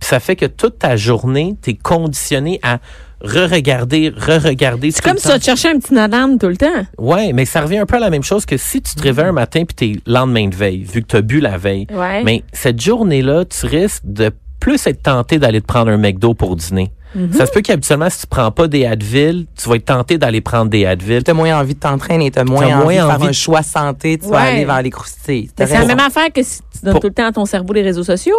Puis 0.00 0.08
ça 0.08 0.20
fait 0.20 0.36
que 0.36 0.46
toute 0.46 0.78
ta 0.78 0.96
journée, 0.96 1.56
tu 1.62 1.70
es 1.70 1.74
conditionné 1.74 2.60
à 2.62 2.78
re-regarder, 3.20 4.10
re-regarder. 4.10 4.90
C'est 4.90 5.02
comme 5.02 5.18
ça, 5.18 5.38
tu 5.38 5.46
cherchais 5.46 5.70
un 5.70 5.78
petit 5.78 5.94
nanane 5.94 6.38
tout 6.38 6.48
le 6.48 6.56
temps. 6.56 6.86
Ouais, 6.98 7.32
mais 7.32 7.44
ça 7.44 7.62
revient 7.62 7.78
un 7.78 7.86
peu 7.86 7.96
à 7.96 8.00
la 8.00 8.10
même 8.10 8.22
chose 8.22 8.46
que 8.46 8.56
si 8.56 8.80
tu 8.80 8.94
te 8.94 9.02
réveilles 9.02 9.26
un 9.26 9.32
matin 9.32 9.64
puis 9.64 9.74
t'es 9.74 10.00
lendemain 10.10 10.48
de 10.48 10.54
veille, 10.54 10.84
vu 10.84 11.02
que 11.02 11.08
tu 11.08 11.16
as 11.16 11.22
bu 11.22 11.40
la 11.40 11.58
veille. 11.58 11.86
Ouais. 11.92 12.22
Mais 12.22 12.44
cette 12.52 12.80
journée-là, 12.80 13.44
tu 13.44 13.66
risques 13.66 14.02
de 14.04 14.30
plus 14.60 14.86
être 14.86 15.02
tenté 15.02 15.38
d'aller 15.38 15.60
te 15.60 15.66
prendre 15.66 15.90
un 15.90 15.98
McDo 15.98 16.34
pour 16.34 16.56
dîner. 16.56 16.92
Mm-hmm. 17.16 17.32
Ça 17.32 17.46
se 17.46 17.52
peut 17.52 17.60
qu'habituellement, 17.62 18.10
si 18.10 18.20
tu 18.20 18.26
prends 18.26 18.50
pas 18.50 18.68
des 18.68 18.84
Advil, 18.84 19.46
tu 19.56 19.68
vas 19.68 19.76
être 19.76 19.86
tenté 19.86 20.18
d'aller 20.18 20.40
prendre 20.40 20.70
des 20.70 20.84
Advil. 20.84 21.22
T'as 21.24 21.32
moins 21.32 21.58
envie 21.58 21.74
de 21.74 21.80
t'entraîner, 21.80 22.30
t'as 22.30 22.44
moins, 22.44 22.60
T'as 22.68 22.76
envie 22.76 22.84
moins 22.84 22.92
de 22.94 22.98
faire 22.98 23.10
envie 23.14 23.24
un 23.26 23.30
de- 23.30 23.32
choix 23.34 23.62
santé, 23.62 24.18
tu 24.18 24.28
vas 24.28 24.40
aller 24.40 24.64
vers 24.64 24.82
les 24.82 24.90
croustilles. 24.90 25.50
C'est 25.56 25.72
la 25.72 25.84
même 25.86 26.00
affaire 26.00 26.32
que 26.32 26.42
si 26.42 26.60
tu 26.60 26.84
donnes 26.84 26.92
Pour- 26.92 27.00
tout 27.00 27.08
le 27.08 27.14
temps 27.14 27.26
à 27.26 27.32
ton 27.32 27.44
cerveau 27.46 27.72
les 27.72 27.82
réseaux 27.82 28.04
sociaux. 28.04 28.36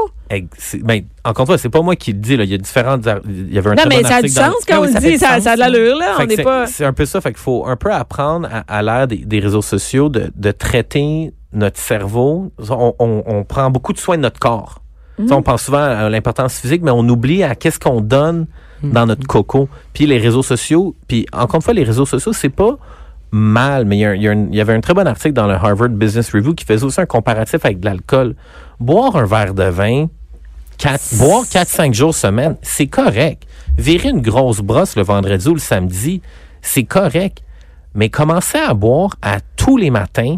Ben, 0.83 1.01
encore 1.25 1.43
une 1.43 1.47
fois, 1.47 1.57
c'est 1.57 1.69
pas 1.69 1.81
moi 1.81 1.95
qui 1.95 2.13
le 2.13 2.19
dis. 2.19 2.37
Là. 2.37 2.43
Il 2.43 2.51
y 2.51 2.53
a 2.53 2.57
différentes. 2.57 3.07
Il 3.27 3.53
y 3.53 3.57
avait 3.57 3.71
un 3.71 3.75
Non, 3.75 3.83
mais 3.89 4.03
ça 4.03 4.17
a 4.17 4.21
du 4.21 4.29
sens 4.29 4.53
quand 4.67 4.75
Ah 4.75 4.79
on 4.81 4.83
le 4.83 4.99
dit. 4.99 5.17
Ça, 5.17 5.35
sens, 5.35 5.43
ça 5.43 5.51
a 5.51 5.55
de 5.55 5.59
l'allure, 5.59 5.97
là. 5.97 6.17
On 6.19 6.43
pas. 6.43 6.67
C'est 6.67 6.85
un 6.85 6.93
peu 6.93 7.05
ça. 7.05 7.19
Fait 7.21 7.29
qu'il 7.31 7.39
faut 7.39 7.65
un 7.67 7.75
peu 7.75 7.91
apprendre 7.91 8.47
à, 8.51 8.59
à 8.77 8.81
l'ère 8.83 9.07
des, 9.07 9.17
des 9.17 9.39
réseaux 9.39 9.61
sociaux 9.63 10.09
de, 10.09 10.31
de 10.35 10.51
traiter 10.51 11.33
notre 11.53 11.79
cerveau. 11.79 12.51
On, 12.69 12.93
on- 12.99 13.23
on 13.25 13.43
prend 13.43 13.71
beaucoup 13.71 13.93
de 13.93 13.97
soin 13.97 14.17
de 14.17 14.21
notre 14.21 14.39
corps. 14.39 14.81
Tu 15.19 15.27
sais, 15.27 15.33
On 15.33 15.41
pense 15.41 15.63
souvent 15.63 15.83
à 15.83 16.09
l'importance 16.09 16.59
physique, 16.59 16.81
mais 16.81 16.91
on 16.91 17.07
oublie 17.09 17.43
à 17.43 17.55
qu'est-ce 17.55 17.79
qu'on 17.79 18.01
donne 18.01 18.47
dans 18.81 19.05
notre 19.05 19.27
coco. 19.27 19.67
Puis 19.93 20.05
les 20.05 20.17
réseaux 20.17 20.43
sociaux. 20.43 20.95
Puis 21.07 21.25
encore 21.33 21.57
une 21.57 21.61
fois, 21.61 21.73
les 21.73 21.83
réseaux 21.83 22.05
sociaux, 22.05 22.31
c'est 22.33 22.47
pas 22.49 22.77
mal, 23.31 23.85
mais 23.85 23.97
il 23.97 23.99
y, 23.99 24.05
a 24.05 24.09
un- 24.11 24.15
il 24.15 24.21
y 24.23 24.27
a 24.27 24.31
un- 24.31 24.47
il 24.49 24.55
y 24.55 24.61
avait 24.61 24.73
un 24.73 24.79
très 24.81 24.93
bon 24.93 25.05
article 25.05 25.33
dans 25.33 25.47
le 25.47 25.53
Harvard 25.55 25.89
Business 25.89 26.33
Review 26.33 26.53
qui 26.55 26.63
faisait 26.65 26.85
aussi 26.85 27.01
un 27.01 27.05
comparatif 27.05 27.63
avec 27.65 27.79
de 27.81 27.85
l'alcool. 27.85 28.35
Boire 28.79 29.15
un 29.17 29.25
verre 29.25 29.53
de 29.53 29.63
vin, 29.65 30.07
quatre, 30.77 31.03
boire 31.17 31.43
4-5 31.47 31.93
jours 31.93 32.15
semaine, 32.15 32.55
c'est 32.61 32.87
correct. 32.87 33.43
Virer 33.77 34.09
une 34.09 34.21
grosse 34.21 34.61
brosse 34.61 34.95
le 34.95 35.03
vendredi 35.03 35.47
ou 35.49 35.53
le 35.53 35.59
samedi, 35.59 36.21
c'est 36.61 36.83
correct. 36.85 37.43
Mais 37.93 38.09
commencer 38.09 38.57
à 38.57 38.73
boire 38.73 39.11
à 39.21 39.39
tous 39.57 39.75
les 39.77 39.89
matins, 39.89 40.37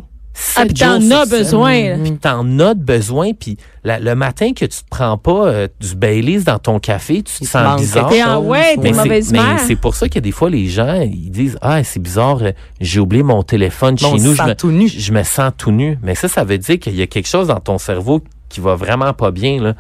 Ah, 0.56 0.66
puis 0.66 0.74
t'en 0.74 1.12
as 1.12 1.26
besoin. 1.26 1.98
puis 2.04 2.18
t'en 2.18 2.60
as 2.60 2.74
de 2.74 2.84
besoin, 2.84 3.32
puis 3.34 3.58
le 3.84 4.14
matin 4.14 4.54
que 4.54 4.66
tu 4.66 4.80
te 4.84 4.90
prends 4.90 5.18
pas 5.18 5.48
euh, 5.48 5.68
du 5.80 5.96
Baileys 5.96 6.42
dans 6.44 6.60
ton 6.60 6.80
café, 6.80 7.22
tu 7.24 7.40
te 7.40 7.46
sens 7.46 7.80
bizarre. 7.80 8.10
T'es 8.10 8.24
en, 8.24 8.42
ouais, 8.44 8.76
t'es 8.76 8.82
Mais 8.82 8.94
c'est- 8.94 9.00
mauvaise 9.04 9.32
mais 9.32 9.40
c'est 9.68 9.76
pour 9.76 9.96
ça 9.96 10.08
que 10.10 10.20
des 10.20 10.32
fois, 10.32 10.50
les 10.50 10.68
gens, 10.68 11.02
ils 11.02 11.30
disent, 11.32 11.58
ah, 11.62 11.84
c'est 11.84 12.00
bizarre, 12.02 12.40
euh, 12.42 12.52
j'ai 12.80 13.00
oublié 13.00 13.24
mon 13.24 13.44
téléphone 13.44 13.98
chez 13.98 14.12
nous. 14.12 14.36
je 14.36 14.44
me, 14.44 14.54
tout 14.54 14.72
nu. 14.72 14.88
Je 14.88 15.12
me 15.12 15.24
sens 15.24 15.52
tout 15.58 15.72
nu. 15.72 15.98
Mais 16.04 16.16
ça, 16.16 16.28
ça 16.28 16.44
veut 16.44 16.58
dire 16.58 16.80
qu'il 16.80 16.96
y 16.96 17.02
a 17.02 17.08
quelque 17.08 17.28
chose 17.28 17.48
dans 17.48 17.60
ton 17.60 17.78
cerveau 17.78 18.22
qui 18.52 18.60
va 18.62 18.76
vraiment 18.76 19.14
pas 19.14 19.32
bien, 19.32 19.62
là. 19.62 19.74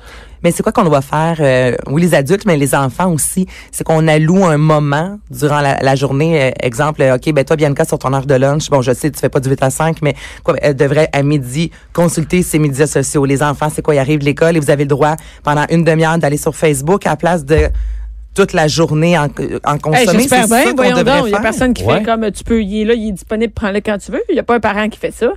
Mais 0.44 0.50
c'est 0.52 0.64
quoi 0.64 0.72
qu'on 0.72 0.84
doit 0.86 1.02
faire? 1.02 1.36
euh, 1.40 1.76
oui, 1.88 2.02
les 2.02 2.16
adultes, 2.16 2.46
mais 2.48 2.58
les 2.58 2.74
enfants 2.74 3.12
aussi? 3.12 3.46
C'est 3.72 3.84
qu'on 3.84 4.08
alloue 4.08 4.44
un 4.44 4.58
moment 4.58 5.20
durant 5.30 5.62
la, 5.62 5.78
la 5.82 5.94
journée. 5.96 6.42
euh, 6.46 6.52
exemple, 6.64 7.04
euh, 7.04 7.16
OK, 7.16 7.32
ben 7.32 7.46
toi, 7.46 7.56
Bianca, 7.56 7.86
sur 7.86 8.00
ton 8.00 8.12
heure 8.14 8.26
de 8.26 8.34
lunch, 8.34 8.70
bon, 8.72 8.82
je 8.82 8.92
sais, 8.92 9.12
tu 9.12 9.20
fais 9.20 9.30
pas 9.30 9.40
du 9.40 9.50
8 9.50 9.62
à 9.62 9.70
5, 9.70 9.98
mais 10.02 10.16
quoi, 10.44 10.56
elle 10.62 10.76
devrait, 10.76 11.10
à 11.14 11.22
midi, 11.22 11.70
consulter 11.94 12.42
ses 12.42 12.58
médias 12.58 12.88
sociaux. 12.88 13.26
Les 13.26 13.44
enfants, 13.44 13.68
c'est 13.72 13.84
quoi? 13.84 13.94
Ils 13.94 14.00
arrivent 14.00 14.20
de 14.22 14.26
l'école 14.26 14.58
et 14.58 14.60
vous 14.60 14.72
avez 14.72 14.86
le 14.86 14.90
droit, 14.90 15.16
pendant 15.44 15.66
une 15.70 15.84
demi-heure, 15.84 16.18
d'aller 16.18 16.38
sur 16.38 16.56
Facebook 16.56 17.06
à 17.06 17.12
la 17.12 17.16
place 17.18 17.46
de 17.46 17.68
toute 18.34 18.54
la 18.54 18.68
journée 18.68 19.18
en, 19.20 19.26
en 19.26 19.28
Hey, 19.76 19.80
consommer. 19.80 20.20
J'espère 20.22 20.46
c'est 20.48 20.64
bien. 20.64 20.74
Voyons 20.76 21.04
donc, 21.04 21.28
il 21.28 21.32
y 21.32 21.36
a 21.36 21.40
personne 21.42 21.74
qui 21.74 21.84
Ouais. 21.84 22.00
fait 22.00 22.04
comme 22.06 22.32
tu 22.32 22.44
peux, 22.44 22.64
il 22.64 22.82
est 22.82 22.86
là, 22.86 22.94
il 22.96 23.10
est 23.10 23.12
disponible, 23.12 23.54
prends-le 23.54 23.82
quand 23.82 23.98
tu 24.00 24.12
veux. 24.12 24.22
Il 24.30 24.34
n'y 24.34 24.40
a 24.40 24.44
pas 24.44 24.56
un 24.56 24.60
parent 24.60 24.88
qui 24.90 24.98
fait 24.98 25.12
ça. 25.12 25.28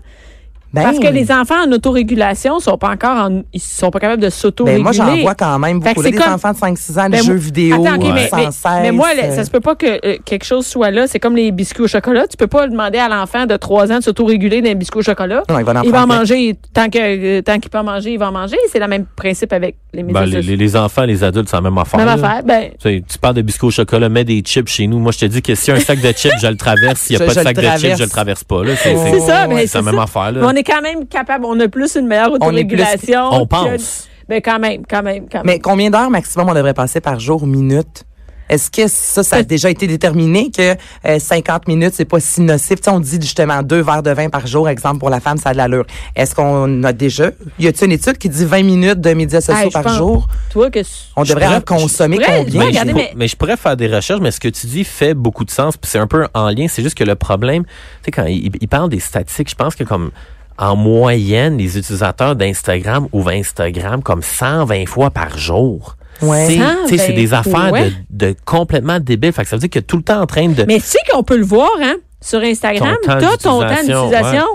Ben, 0.75 0.83
Parce 0.83 0.99
que 0.99 1.07
les 1.07 1.31
enfants 1.31 1.65
en 1.67 1.71
autorégulation 1.73 2.59
sont 2.59 2.77
pas 2.77 2.91
encore 2.91 3.17
en, 3.17 3.43
ils 3.53 3.61
sont 3.61 3.91
pas 3.91 4.01
capables 4.01 4.21
de 4.23 4.27
ben, 4.27 4.31
s'autoréguler. 4.31 4.83
moi, 4.83 4.91
j'en 4.93 5.17
vois 5.19 5.35
quand 5.37 5.59
même 5.61 5.79
beaucoup. 5.79 6.03
Là, 6.03 6.09
c'est 6.09 6.17
des 6.17 6.19
comme- 6.23 6.33
enfants 6.33 6.53
de 6.53 6.57
5-6 6.57 6.99
ans, 6.99 7.03
Ben, 7.09 7.11
des 7.13 7.17
moi- 7.19 7.27
jeux 7.27 7.35
vidéo, 7.35 7.75
Attends, 7.87 7.95
ok, 7.97 8.13
mais, 8.15 8.29
sans 8.29 8.37
mais- 8.39 8.45
cesse. 8.47 8.63
mais 8.83 8.91
moi, 8.93 9.15
là, 9.15 9.23
euh, 9.27 9.37
ça 9.37 9.45
se 9.45 9.51
peut 9.51 9.61
pas 9.61 9.77
que 9.77 9.87
euh, 10.05 10.17
quelque 10.25 10.45
chose 10.45 10.67
soit 10.67 10.91
là. 10.91 11.07
C'est 11.07 11.21
comme 11.21 11.37
les 11.37 11.53
biscuits 11.53 11.85
au 11.85 11.89
chocolat. 11.89 12.27
Tu 12.27 12.37
peux 12.37 12.49
pas 12.49 12.67
demander 12.67 12.99
à 12.99 13.09
l'enfant 13.09 13.47
de 13.47 13.57
3 13.57 13.93
ans 13.93 13.99
de 13.99 14.03
s'autoréguler 14.03 14.63
d'un 14.63 14.75
biscuit 14.75 14.99
au 14.99 15.03
chocolat. 15.03 15.43
Non, 15.49 15.59
il 15.61 15.65
va 15.65 15.73
en 15.79 15.83
il 15.83 15.91
va 15.93 16.03
en 16.03 16.07
manger 16.09 16.57
tant 16.73 16.89
que 16.91 16.99
euh, 17.39 17.43
tant 17.43 17.59
qu'il 17.61 17.71
peut 17.71 17.79
en 17.79 17.85
manger, 17.85 18.13
il 18.13 18.19
va 18.19 18.29
en 18.29 18.33
manger. 18.33 18.57
C'est 18.73 18.81
le 18.81 18.89
même 18.89 19.05
principe 19.17 19.53
avec 19.53 19.77
les 19.93 20.03
médias 20.03 20.23
Ben, 20.23 20.27
les, 20.27 20.43
les- 20.43 20.57
les 20.57 20.77
enfants, 20.77 21.05
les 21.05 21.23
adultes, 21.23 21.49
c'est 21.49 21.57
la 21.57 21.63
même 21.63 21.79
affaire. 21.79 21.99
Même 21.99 22.07
là. 22.09 22.13
affaire. 22.15 22.43
Ben, 22.45 22.71
Tu, 22.73 22.89
sais, 22.89 23.05
tu 23.09 23.19
parles 23.19 23.35
de 23.37 23.43
biscuits 23.43 23.69
au 23.69 23.71
chocolat, 23.71 24.09
mets 24.09 24.25
des 24.25 24.41
chips 24.41 24.69
chez 24.69 24.89
nous. 24.89 24.99
Moi, 24.99 25.13
je 25.13 25.19
te 25.21 25.25
dis 25.27 25.41
que 25.41 25.55
si 25.55 25.71
un 25.71 25.79
sac 25.79 26.01
de 26.01 26.11
chips, 26.13 26.33
je 26.43 26.49
le 26.49 26.57
traverse. 26.57 27.01
S'il 27.01 27.17
n'y 27.17 27.23
a 27.23 27.27
Je- 27.29 27.33
pas 27.33 27.41
de 27.41 27.47
sac 27.47 27.57
de 27.57 27.79
chips, 27.79 27.99
je 27.99 28.03
le 28.03 28.09
traverse 28.11 28.43
pas. 28.45 28.63
C'est, 28.83 29.21
ça, 29.21 29.47
mais 29.47 29.67
c'est 29.67 29.79
la 29.79 29.83
même 29.83 29.99
affaire. 30.01 30.33
On 30.67 30.73
est 30.73 30.75
quand 30.77 30.83
même 30.83 31.07
capable, 31.07 31.45
on 31.47 31.59
a 31.61 31.69
plus 31.69 31.95
une 31.97 32.07
meilleure 32.07 32.31
On 32.33 32.35
est 32.35 32.65
plus- 32.65 32.77
autorégulation. 32.77 33.29
On 33.33 33.45
que- 33.45 33.49
pense. 33.49 34.09
Ben 34.29 34.41
quand 34.43 34.59
même, 34.59 34.83
quand 34.89 35.03
même, 35.03 35.27
quand 35.31 35.39
même. 35.45 35.47
Mais 35.47 35.59
combien 35.59 35.91
d'heures 35.91 36.09
maximum 36.11 36.49
on 36.49 36.55
devrait 36.55 36.73
passer 36.75 37.01
par 37.01 37.21
jour, 37.21 37.47
minutes? 37.47 38.05
Est-ce 38.47 38.71
que 38.71 38.89
ça, 38.89 39.23
ça 39.23 39.37
a 39.37 39.43
déjà 39.43 39.71
été 39.71 39.87
déterminé 39.87 40.51
que 40.51 40.75
euh, 41.07 41.19
50 41.19 41.67
minutes, 41.67 41.93
c'est 41.95 42.05
pas 42.05 42.21
si 42.21 42.43
nocif? 42.43 42.77
Tu 42.77 42.85
sais, 42.85 42.91
on 42.91 43.01
dit 43.01 43.19
justement 43.21 43.63
deux 43.63 43.81
verres 43.81 44.03
de 44.03 44.11
vin 44.11 44.29
par 44.29 44.47
jour, 44.47 44.69
exemple, 44.69 44.99
pour 44.99 45.09
la 45.09 45.21
femme, 45.21 45.39
ça 45.39 45.51
a 45.51 45.53
de 45.55 45.57
l'allure. 45.59 45.87
Est-ce 46.15 46.35
qu'on 46.35 46.83
a 46.85 46.93
déjà... 46.93 47.31
Y 47.59 47.69
a-t-il 47.69 47.87
une 47.87 47.93
étude 47.93 48.19
qui 48.19 48.29
dit 48.29 48.45
20 48.45 48.63
minutes 48.63 49.01
de 49.01 49.15
médias 49.15 49.41
sociaux 49.41 49.65
Hey, 49.65 49.71
par 49.71 49.83
pense- 49.85 49.97
jour? 49.97 50.27
Toi 50.51 50.71
que 50.71 50.81
On 51.17 51.23
devrait 51.23 51.45
pourrais- 51.47 51.57
en 51.57 51.61
consommer 51.63 52.17
pourrais- 52.19 52.45
combien? 52.45 52.85
Mais- 52.95 53.13
mais 53.17 53.29
je 53.29 53.37
pourrais 53.37 53.57
faire 53.57 53.79
des 53.79 53.87
recherches, 53.89 54.21
mais 54.21 54.31
ce 54.31 54.41
que 54.41 54.49
tu 54.49 54.67
dis 54.67 54.85
fait 54.85 55.15
beaucoup 55.15 55.47
de 55.47 55.51
sens, 55.51 55.79
puis 55.79 55.91
c'est 55.91 55.99
un 55.99 56.07
peu 56.07 56.27
en 56.35 56.49
lien. 56.51 56.67
C'est 56.69 56.83
juste 56.83 56.99
que 56.99 57.05
le 57.05 57.15
problème, 57.15 57.65
tu 57.65 57.71
sais, 58.05 58.11
quand 58.11 58.25
il, 58.27 58.53
il 58.61 58.69
parle 58.69 58.91
des 58.91 59.01
statistiques, 59.01 59.49
je 59.51 59.55
pense 59.57 59.75
que 59.75 59.85
comme 59.85 60.11
en 60.59 60.77
moyenne, 60.77 61.59
les 61.59 61.77
utilisateurs 61.79 62.37
d'Instagram 62.37 63.09
ouvrent 63.13 63.31
Instagram 63.31 64.03
comme 64.03 64.23
120 64.23 64.87
fois 64.87 65.11
par 65.11 65.37
jour. 65.39 65.97
Ouais. 66.23 66.47
C'est- 66.47 66.97
c'est 66.97 66.99
120 66.99 67.15
des 67.15 67.35
affaires 67.35 67.73
de, 68.11 68.29
de 68.29 68.37
complètement 68.45 69.01
débiles. 69.01 69.33
Fait 69.33 69.43
que 69.43 69.49
ça 69.49 69.57
veut 69.57 69.61
dire 69.61 69.71
que 69.71 69.81
tout 69.81 69.97
le 69.97 70.03
temps 70.05 70.21
en 70.21 70.27
train 70.27 70.49
de. 70.49 70.65
Mais 70.65 70.79
tu 70.79 70.87
sais 70.87 70.99
qu'on 71.11 71.23
peut 71.25 71.37
le 71.37 71.45
voir, 71.45 71.71
hein? 71.83 71.97
Sur 72.21 72.41
Instagram, 72.41 72.97
Ton 73.03 73.09
temps 73.09 73.19
ton 73.19 73.37
temps 73.37 73.61
d'utilisation, 73.69 74.07
d'utilisation. 74.09 74.47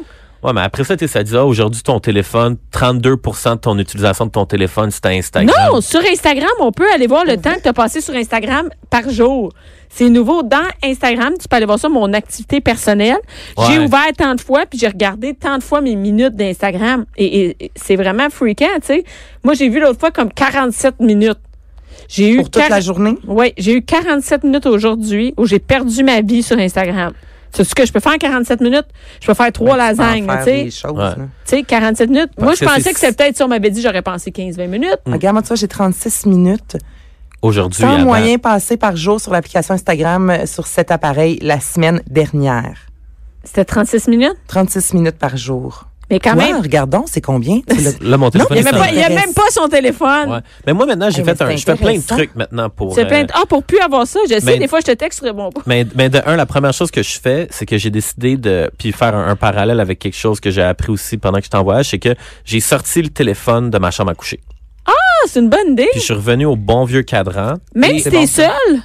Ouais, 0.41 0.53
mais 0.53 0.61
après 0.61 0.85
ça, 0.85 0.95
tu 0.95 1.05
sais, 1.05 1.11
ça 1.11 1.21
dit, 1.21 1.35
ah, 1.35 1.45
aujourd'hui, 1.45 1.81
ton 1.83 1.99
téléphone, 1.99 2.55
32% 2.71 3.55
de 3.55 3.59
ton 3.59 3.77
utilisation 3.77 4.25
de 4.25 4.31
ton 4.31 4.45
téléphone, 4.45 4.89
c'est 4.89 5.05
Instagram. 5.05 5.53
Non, 5.73 5.81
sur 5.81 5.99
Instagram, 5.99 6.47
on 6.61 6.71
peut 6.71 6.87
aller 6.95 7.07
voir 7.07 7.25
le 7.25 7.35
temps 7.35 7.55
que 7.55 7.61
tu 7.63 7.67
as 7.67 7.73
passé 7.73 7.99
sur 7.99 8.13
Instagram 8.15 8.69
par 8.89 9.09
jour. 9.09 9.51
C'est 9.91 10.09
nouveau. 10.09 10.43
Dans 10.43 10.57
Instagram, 10.83 11.33
tu 11.39 11.47
peux 11.47 11.55
aller 11.57 11.65
voir 11.65 11.79
ça, 11.79 11.89
mon 11.89 12.13
activité 12.13 12.61
personnelle. 12.61 13.17
J'ai 13.67 13.79
ouvert 13.79 14.05
tant 14.17 14.35
de 14.35 14.41
fois, 14.41 14.65
puis 14.65 14.77
j'ai 14.79 14.87
regardé 14.87 15.33
tant 15.33 15.57
de 15.57 15.63
fois 15.63 15.81
mes 15.81 15.95
minutes 15.95 16.35
d'Instagram. 16.35 17.05
Et, 17.17 17.25
et- 17.25 17.65
et 17.65 17.71
c'est 17.75 17.95
vraiment 17.95 18.29
freakant, 18.29 18.67
tu 18.81 18.87
sais. 18.87 19.03
Moi, 19.43 19.55
j'ai 19.55 19.67
vu 19.67 19.79
l'autre 19.79 19.99
fois 19.99 20.11
comme 20.11 20.31
47 20.31 20.99
minutes. 20.99 21.39
J'ai 22.07 22.29
eu 22.31 22.37
Pour 22.37 22.49
toute 22.49 22.69
la 22.69 22.79
journée? 22.79 23.15
Oui, 23.27 23.53
j'ai 23.57 23.73
eu 23.73 23.81
47 23.81 24.43
minutes 24.43 24.65
aujourd'hui 24.67 25.33
où 25.37 25.45
j'ai 25.45 25.59
perdu 25.59 26.03
ma 26.03 26.21
vie 26.21 26.43
sur 26.43 26.57
Instagram. 26.57 27.11
C'est 27.51 27.63
ce 27.63 27.73
que 27.73 27.83
je 27.85 27.91
peux 27.91 27.99
faire 27.99 28.13
en 28.13 28.17
47 28.17 28.61
minutes? 28.61 28.85
Je 29.19 29.25
peux 29.25 29.33
faire 29.33 29.51
trois 29.51 29.71
Ouais, 29.71 29.77
lasagnes, 29.77 30.27
tu 30.37 30.43
sais. 30.43 30.63
Tu 31.45 31.57
sais, 31.57 31.63
47 31.63 32.09
minutes. 32.09 32.29
Parce 32.35 32.45
Moi, 32.45 32.53
je 32.53 32.63
pensais 32.63 32.93
que 32.93 32.99
c'est 32.99 33.17
peut-être, 33.17 33.35
si 33.37 33.41
on 33.43 33.47
m'avait 33.47 33.71
dit, 33.71 33.81
j'aurais 33.81 34.03
pensé 34.03 34.29
15-20 34.31 34.67
minutes. 34.67 34.99
Regarde, 35.07 35.33
moi, 35.33 35.41
tu 35.41 35.47
vois, 35.47 35.57
j'ai 35.57 35.67
36 35.67 36.27
minutes. 36.27 36.77
Aujourd'hui, 37.41 37.81
Temps 37.83 37.93
avant- 37.93 38.03
moyen 38.03 38.37
passé 38.37 38.75
par 38.77 38.95
jour 38.97 39.21
sur 39.21 39.31
l'application 39.31 39.73
Instagram 39.73 40.29
euh, 40.29 40.45
sur 40.45 40.67
cet 40.67 40.91
appareil 40.91 41.39
la 41.41 41.59
semaine 41.59 42.01
dernière. 42.09 42.77
C'était 43.43 43.65
36 43.65 44.07
minutes? 44.09 44.35
36 44.47 44.93
minutes 44.93 45.17
par 45.17 45.37
jour. 45.37 45.85
Mais 46.11 46.19
quand 46.19 46.33
Toi, 46.33 46.43
même, 46.43 46.59
regardons, 46.59 47.05
c'est 47.05 47.21
combien? 47.21 47.59
Là, 48.01 48.17
mon 48.17 48.31
téléphone 48.31 48.57
il 48.57 48.63
n'y 48.63 48.67
a, 48.67 48.69
est 48.69 48.73
même 48.73 48.81
pas- 48.81 48.89
il 48.89 48.95
y 48.95 48.99
a 48.99 49.05
intéressant. 49.05 49.25
même 49.27 49.33
pas 49.35 49.51
son 49.51 49.67
téléphone. 49.69 50.31
Ouais. 50.31 50.39
Mais 50.65 50.73
moi, 50.73 50.87
maintenant, 50.87 51.09
j'ai 51.11 51.19
Hey, 51.19 51.23
mais 51.23 51.35
fait 51.35 51.43
un, 51.43 51.55
je 51.55 51.63
fais 51.63 51.75
plein 51.75 51.97
de 51.97 52.01
trucs 52.05 52.35
maintenant 52.35 52.67
pour. 52.71 52.95
C'est 52.95 53.05
plein 53.05 53.19
euh, 53.21 53.23
de- 53.25 53.31
Ah, 53.35 53.43
pour 53.47 53.61
plus 53.63 53.77
avoir 53.79 54.07
ça, 54.07 54.19
je 54.27 54.33
sais, 54.39 54.41
Mais- 54.43 54.57
des 54.57 54.67
fois, 54.67 54.79
je 54.79 54.85
te 54.87 54.91
texte, 54.93 55.19
je 55.21 55.25
réponds 55.27 55.51
pas. 55.51 55.61
Mais, 55.67 55.85
mais 55.95 56.09
de 56.09 56.19
un, 56.25 56.35
la 56.35 56.47
première 56.47 56.73
chose 56.73 56.89
que 56.89 57.03
je 57.03 57.19
fais, 57.19 57.47
c'est 57.51 57.67
que 57.67 57.77
j'ai 57.77 57.91
décidé 57.91 58.37
de 58.37 58.71
puis 58.79 58.91
faire 58.91 59.13
un, 59.15 59.27
un 59.27 59.35
parallèle 59.35 59.79
avec 59.79 59.99
quelque 59.99 60.17
chose 60.17 60.39
que 60.39 60.49
j'ai 60.49 60.63
appris 60.63 60.91
aussi 60.91 61.17
pendant 61.17 61.37
que 61.37 61.43
j'étais 61.43 61.57
en 61.57 61.63
voyage, 61.63 61.89
c'est 61.91 61.99
que 61.99 62.15
j'ai 62.43 62.59
sorti 62.59 63.03
le 63.03 63.09
téléphone 63.09 63.69
de 63.69 63.77
ma 63.77 63.91
chambre 63.91 64.09
à 64.09 64.15
coucher. 64.15 64.39
Ah, 64.85 64.91
c'est 65.27 65.39
une 65.39 65.49
bonne 65.49 65.73
idée. 65.73 65.87
Puis 65.91 65.99
je 65.99 66.05
suis 66.05 66.13
revenu 66.13 66.45
au 66.45 66.55
bon 66.55 66.83
vieux 66.85 67.03
cadran. 67.03 67.55
Même 67.75 67.95
Et- 67.95 67.99
si 67.99 68.09
t'es 68.09 68.17
bon, 68.17 68.27
seul? 68.27 68.79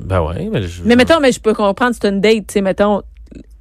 Ben 0.00 0.22
ouais, 0.22 0.48
mais 0.52 0.62
je, 0.62 0.82
Mais 0.84 0.94
mettons, 0.94 1.18
mais 1.20 1.32
je 1.32 1.40
peux 1.40 1.54
comprendre, 1.54 1.94
c'est 2.00 2.08
une 2.08 2.20
date, 2.20 2.46
tu 2.46 2.52
sais, 2.54 2.60
mettons, 2.60 3.02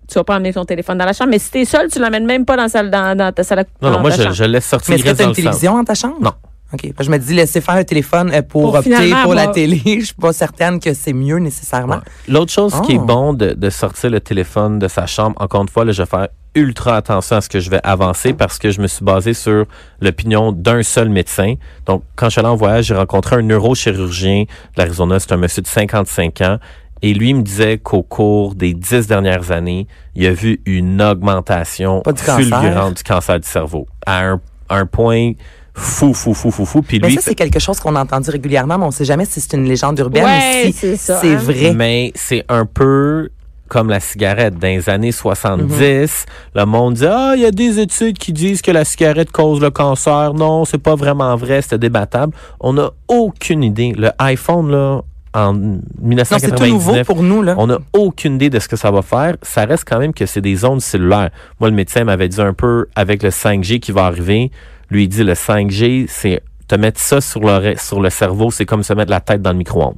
tu 0.07 0.13
vas 0.13 0.23
pas 0.23 0.35
emmener 0.35 0.53
ton 0.53 0.65
téléphone 0.65 0.97
dans 0.97 1.05
la 1.05 1.13
chambre, 1.13 1.31
mais 1.31 1.39
si 1.39 1.49
t'es 1.51 1.65
seul, 1.65 1.89
tu 1.91 1.99
l'emmènes 1.99 2.25
même 2.25 2.45
pas 2.45 2.55
dans, 2.55 2.63
la 2.63 2.69
salle, 2.69 2.91
dans, 2.91 3.17
dans 3.17 3.31
ta 3.31 3.43
salle 3.43 3.59
à 3.59 3.63
Non, 3.81 3.91
non, 3.91 3.99
moi, 3.99 4.11
je, 4.11 4.43
laisse 4.43 4.65
sortir. 4.65 4.93
Mais 4.93 4.99
est-ce 4.99 5.03
que 5.03 5.17
dans 5.17 5.23
une 5.23 5.29
le 5.29 5.35
télévision 5.35 5.75
dans 5.75 5.83
ta 5.83 5.95
chambre? 5.95 6.17
Non. 6.21 6.33
OK. 6.73 6.91
Je 6.99 7.09
me 7.09 7.17
dis, 7.17 7.33
laisser 7.33 7.61
faire 7.61 7.77
le 7.77 7.85
téléphone 7.85 8.31
euh, 8.33 8.41
pour, 8.41 8.63
Pour 8.63 8.75
opter 8.75 9.11
pour 9.23 9.33
la 9.33 9.47
télé. 9.47 9.81
Je 9.85 10.05
suis 10.05 10.13
pas 10.15 10.33
certaine 10.33 10.79
que 10.79 10.93
c'est 10.93 11.13
mieux 11.13 11.37
nécessairement. 11.37 11.95
Ouais. 11.95 12.01
L'autre 12.27 12.51
chose 12.51 12.73
qui 12.85 12.93
est 12.93 12.99
Oh. 12.99 13.05
bon 13.05 13.33
de, 13.33 13.53
de 13.53 13.69
sortir 13.69 14.09
le 14.09 14.19
téléphone 14.19 14.77
de 14.79 14.87
sa 14.87 15.05
chambre, 15.05 15.35
encore 15.41 15.61
une 15.61 15.69
fois, 15.69 15.85
là, 15.85 15.91
je 15.93 16.01
vais 16.01 16.07
faire 16.09 16.27
ultra 16.55 16.97
attention 16.97 17.35
à 17.37 17.41
ce 17.41 17.49
que 17.49 17.59
je 17.59 17.69
vais 17.69 17.79
avancer 17.83 18.33
parce 18.33 18.57
que 18.57 18.71
je 18.71 18.81
me 18.81 18.87
suis 18.87 19.05
basé 19.05 19.33
sur 19.35 19.65
l'opinion 20.01 20.51
d'un 20.51 20.81
seul 20.83 21.07
médecin. 21.07 21.53
Donc, 21.85 22.03
quand 22.15 22.25
je 22.27 22.31
suis 22.31 22.39
allé 22.39 22.49
en 22.49 22.55
voyage, 22.55 22.85
j'ai 22.85 22.95
rencontré 22.95 23.35
un 23.35 23.43
neurochirurgien 23.43 24.41
de 24.43 24.47
l'Arizona. 24.77 25.19
C'est 25.19 25.31
un 25.33 25.37
monsieur 25.37 25.61
de 25.61 25.67
55 25.67 26.41
ans. 26.41 26.57
Et 27.03 27.13
lui 27.13 27.35
me 27.35 27.43
disait 27.43 27.77
qu'au 27.77 28.01
cours 28.01 28.55
des 28.55 28.73
dix 28.73 29.05
dernières 29.05 29.51
années, 29.51 29.85
il 30.15 30.25
a 30.25 30.31
vu 30.33 30.59
une 30.65 30.99
augmentation 30.99 32.01
Pas 32.01 32.11
du 32.11 32.23
cancer. 32.23 32.43
fulgurante 32.59 32.97
du 32.97 33.03
cancer 33.03 33.39
du 33.39 33.47
cerveau 33.47 33.85
à 34.07 34.25
un, 34.27 34.41
un 34.69 34.85
point 34.87 35.33
fou, 35.79 36.13
fou, 36.13 36.33
fou, 36.33 36.51
fou, 36.51 36.65
fou. 36.65 36.81
Puis 36.81 36.99
Mais 36.99 37.07
lui, 37.09 37.15
ça, 37.15 37.21
c'est 37.23 37.35
quelque 37.35 37.59
chose 37.59 37.79
qu'on 37.79 37.95
a 37.95 38.01
entendu 38.01 38.29
régulièrement, 38.31 38.77
mais 38.77 38.85
on 38.85 38.91
sait 38.91 39.05
jamais 39.05 39.25
si 39.25 39.39
c'est 39.39 39.53
une 39.53 39.65
légende 39.65 39.97
urbaine 39.99 40.23
Ouais, 40.25 40.63
ou 40.63 40.67
si 40.67 40.73
c'est 40.73 40.95
ça, 40.97 41.19
c'est 41.21 41.33
hein. 41.35 41.37
vrai. 41.37 41.73
mais 41.73 42.11
c'est 42.15 42.43
un 42.49 42.65
peu 42.65 43.29
comme 43.69 43.89
la 43.89 43.99
cigarette. 43.99 44.57
Dans 44.57 44.67
les 44.67 44.89
années 44.89 45.11
70, 45.11 45.67
Mm-hmm. 45.67 46.25
le 46.55 46.65
monde 46.65 46.93
dit 46.95 47.05
Ah, 47.05 47.33
il 47.35 47.41
y 47.41 47.45
a 47.45 47.51
des 47.51 47.79
études 47.79 48.17
qui 48.17 48.33
disent 48.33 48.61
que 48.61 48.71
la 48.71 48.85
cigarette 48.85 49.31
cause 49.31 49.59
le 49.61 49.69
cancer. 49.69 50.33
Non, 50.33 50.65
c'est 50.65 50.77
pas 50.77 50.95
vraiment 50.95 51.35
vrai, 51.35 51.61
c'est 51.61 51.77
débattable. 51.77 52.33
On 52.59 52.73
n'a 52.73 52.89
aucune 53.07 53.63
idée. 53.63 53.93
Le 53.95 54.09
iPhone, 54.19 54.71
là, 54.71 55.01
en 55.33 55.53
Non, 55.53 55.79
c'est 56.23 56.51
tout 56.51 56.63
1999, 56.63 56.69
nouveau 56.71 57.03
pour 57.03 57.21
nous, 57.21 57.41
là. 57.43 57.55
on 57.57 57.67
n'a 57.67 57.77
aucune 57.93 58.35
idée 58.35 58.49
de 58.49 58.57
ce 58.59 58.67
que 58.67 58.77
ça 58.77 58.89
va 58.89 59.01
faire. 59.01 59.35
Ça 59.43 59.65
reste 59.65 59.83
quand 59.85 59.99
même 59.99 60.13
que 60.13 60.25
c'est 60.25 60.41
des 60.41 60.63
ondes 60.65 60.81
cellulaires. 60.81 61.29
Moi, 61.59 61.69
le 61.69 61.75
médecin 61.75 62.03
m'avait 62.05 62.29
dit 62.29 62.41
un 62.41 62.53
peu 62.53 62.87
avec 62.95 63.21
le 63.21 63.29
5G 63.29 63.79
qui 63.79 63.91
va 63.91 64.05
arriver. 64.05 64.49
Lui, 64.89 65.03
il 65.03 65.07
dit 65.09 65.23
le 65.23 65.33
5G, 65.33 66.05
c'est 66.07 66.41
te 66.67 66.75
mettre 66.75 66.99
ça 66.99 67.21
sur 67.21 67.39
le, 67.41 67.75
sur 67.77 67.99
le 68.01 68.09
cerveau, 68.09 68.51
c'est 68.51 68.65
comme 68.65 68.83
se 68.83 68.93
mettre 68.93 69.11
la 69.11 69.19
tête 69.21 69.41
dans 69.41 69.51
le 69.51 69.57
micro-ondes. 69.57 69.95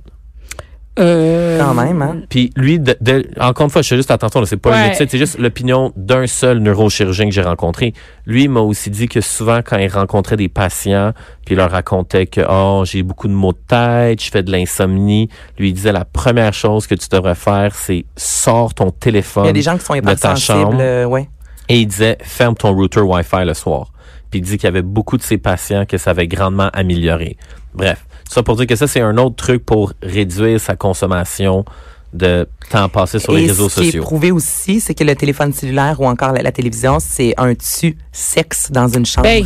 Euh, 0.97 1.57
Quand 1.57 1.73
même, 1.75 2.01
hein? 2.01 2.17
Puis 2.29 2.51
lui, 2.57 2.77
de, 2.77 2.93
de- 2.99 3.25
encore 3.39 3.65
une 3.65 3.69
fois, 3.69 3.81
je 3.81 3.87
fais 3.87 3.95
juste 3.95 4.11
attention, 4.11 4.43
c'est 4.43 4.57
pas 4.57 4.71
Ouais. 4.71 4.87
une 4.87 4.93
étude, 4.93 5.09
c'est 5.09 5.17
juste 5.17 5.39
l'opinion 5.39 5.93
d'un 5.95 6.27
seul 6.27 6.59
neurochirurgien 6.59 7.25
que 7.27 7.31
j'ai 7.31 7.41
rencontré. 7.41 7.93
Lui 8.25 8.43
il 8.43 8.49
m'a 8.49 8.59
aussi 8.59 8.89
dit 8.89 9.07
que 9.07 9.21
souvent, 9.21 9.61
quand 9.65 9.77
il 9.77 9.87
rencontrait 9.87 10.35
des 10.35 10.49
patients, 10.49 11.13
puis 11.45 11.55
il 11.55 11.57
leur 11.57 11.71
racontait 11.71 12.25
que 12.27 12.41
oh 12.49 12.83
j'ai 12.85 13.01
beaucoup 13.03 13.29
de 13.29 13.33
maux 13.33 13.53
de 13.53 13.59
tête, 13.65 14.21
je 14.21 14.29
fais 14.29 14.43
de 14.43 14.51
l'insomnie, 14.51 15.29
lui 15.57 15.69
il 15.69 15.73
disait 15.73 15.93
la 15.93 16.03
première 16.03 16.53
chose 16.53 16.85
que 16.85 16.95
tu 16.95 17.07
devrais 17.09 17.35
faire, 17.35 17.73
c'est 17.75 18.03
sors 18.17 18.73
ton 18.73 18.91
téléphone 18.91 19.45
Il 19.45 19.47
y 19.47 19.51
a 19.51 19.53
des 19.53 19.61
gens 19.61 19.77
qui 19.77 19.85
sont 19.85 19.95
de 19.95 20.13
ta 20.15 20.35
chambre. 20.35 20.77
euh, 20.81 21.05
ouais. 21.05 21.29
et 21.69 21.79
il 21.79 21.85
disait 21.87 22.17
ferme 22.23 22.55
ton 22.55 22.73
router 22.73 22.99
Wi-Fi 22.99 23.45
le 23.45 23.53
soir. 23.53 23.91
Puis 24.29 24.39
il 24.39 24.43
dit 24.43 24.57
qu'il 24.57 24.65
y 24.65 24.67
avait 24.67 24.81
beaucoup 24.81 25.17
de 25.17 25.23
ses 25.23 25.37
patients 25.37 25.85
que 25.85 25.97
ça 25.97 26.11
avait 26.11 26.27
grandement 26.27 26.69
amélioré. 26.73 27.37
Bref, 27.73 28.05
ça 28.29 28.43
pour 28.43 28.55
dire 28.55 28.67
que 28.67 28.75
ça, 28.75 28.87
c'est 28.87 29.01
un 29.01 29.17
autre 29.17 29.35
truc 29.35 29.65
pour 29.65 29.93
réduire 30.01 30.59
sa 30.59 30.75
consommation 30.75 31.65
de 32.13 32.47
temps 32.69 32.89
passé 32.89 33.19
sur 33.19 33.33
les 33.33 33.47
réseaux 33.47 33.69
ce 33.69 33.75
qui 33.75 33.81
est 33.81 33.85
sociaux. 33.85 34.03
prouvé 34.03 34.31
aussi, 34.31 34.79
c'est 34.81 34.95
que 34.95 35.03
le 35.03 35.15
téléphone 35.15 35.53
cellulaire 35.53 35.99
ou 36.01 36.07
encore 36.07 36.31
la, 36.33 36.41
la 36.41 36.51
télévision, 36.51 36.97
c'est 36.99 37.33
un 37.37 37.53
tu 37.53 37.97
sexe 38.11 38.71
dans 38.71 38.87
une 38.87 39.05
chambre. 39.05 39.27
Ben, 39.27 39.45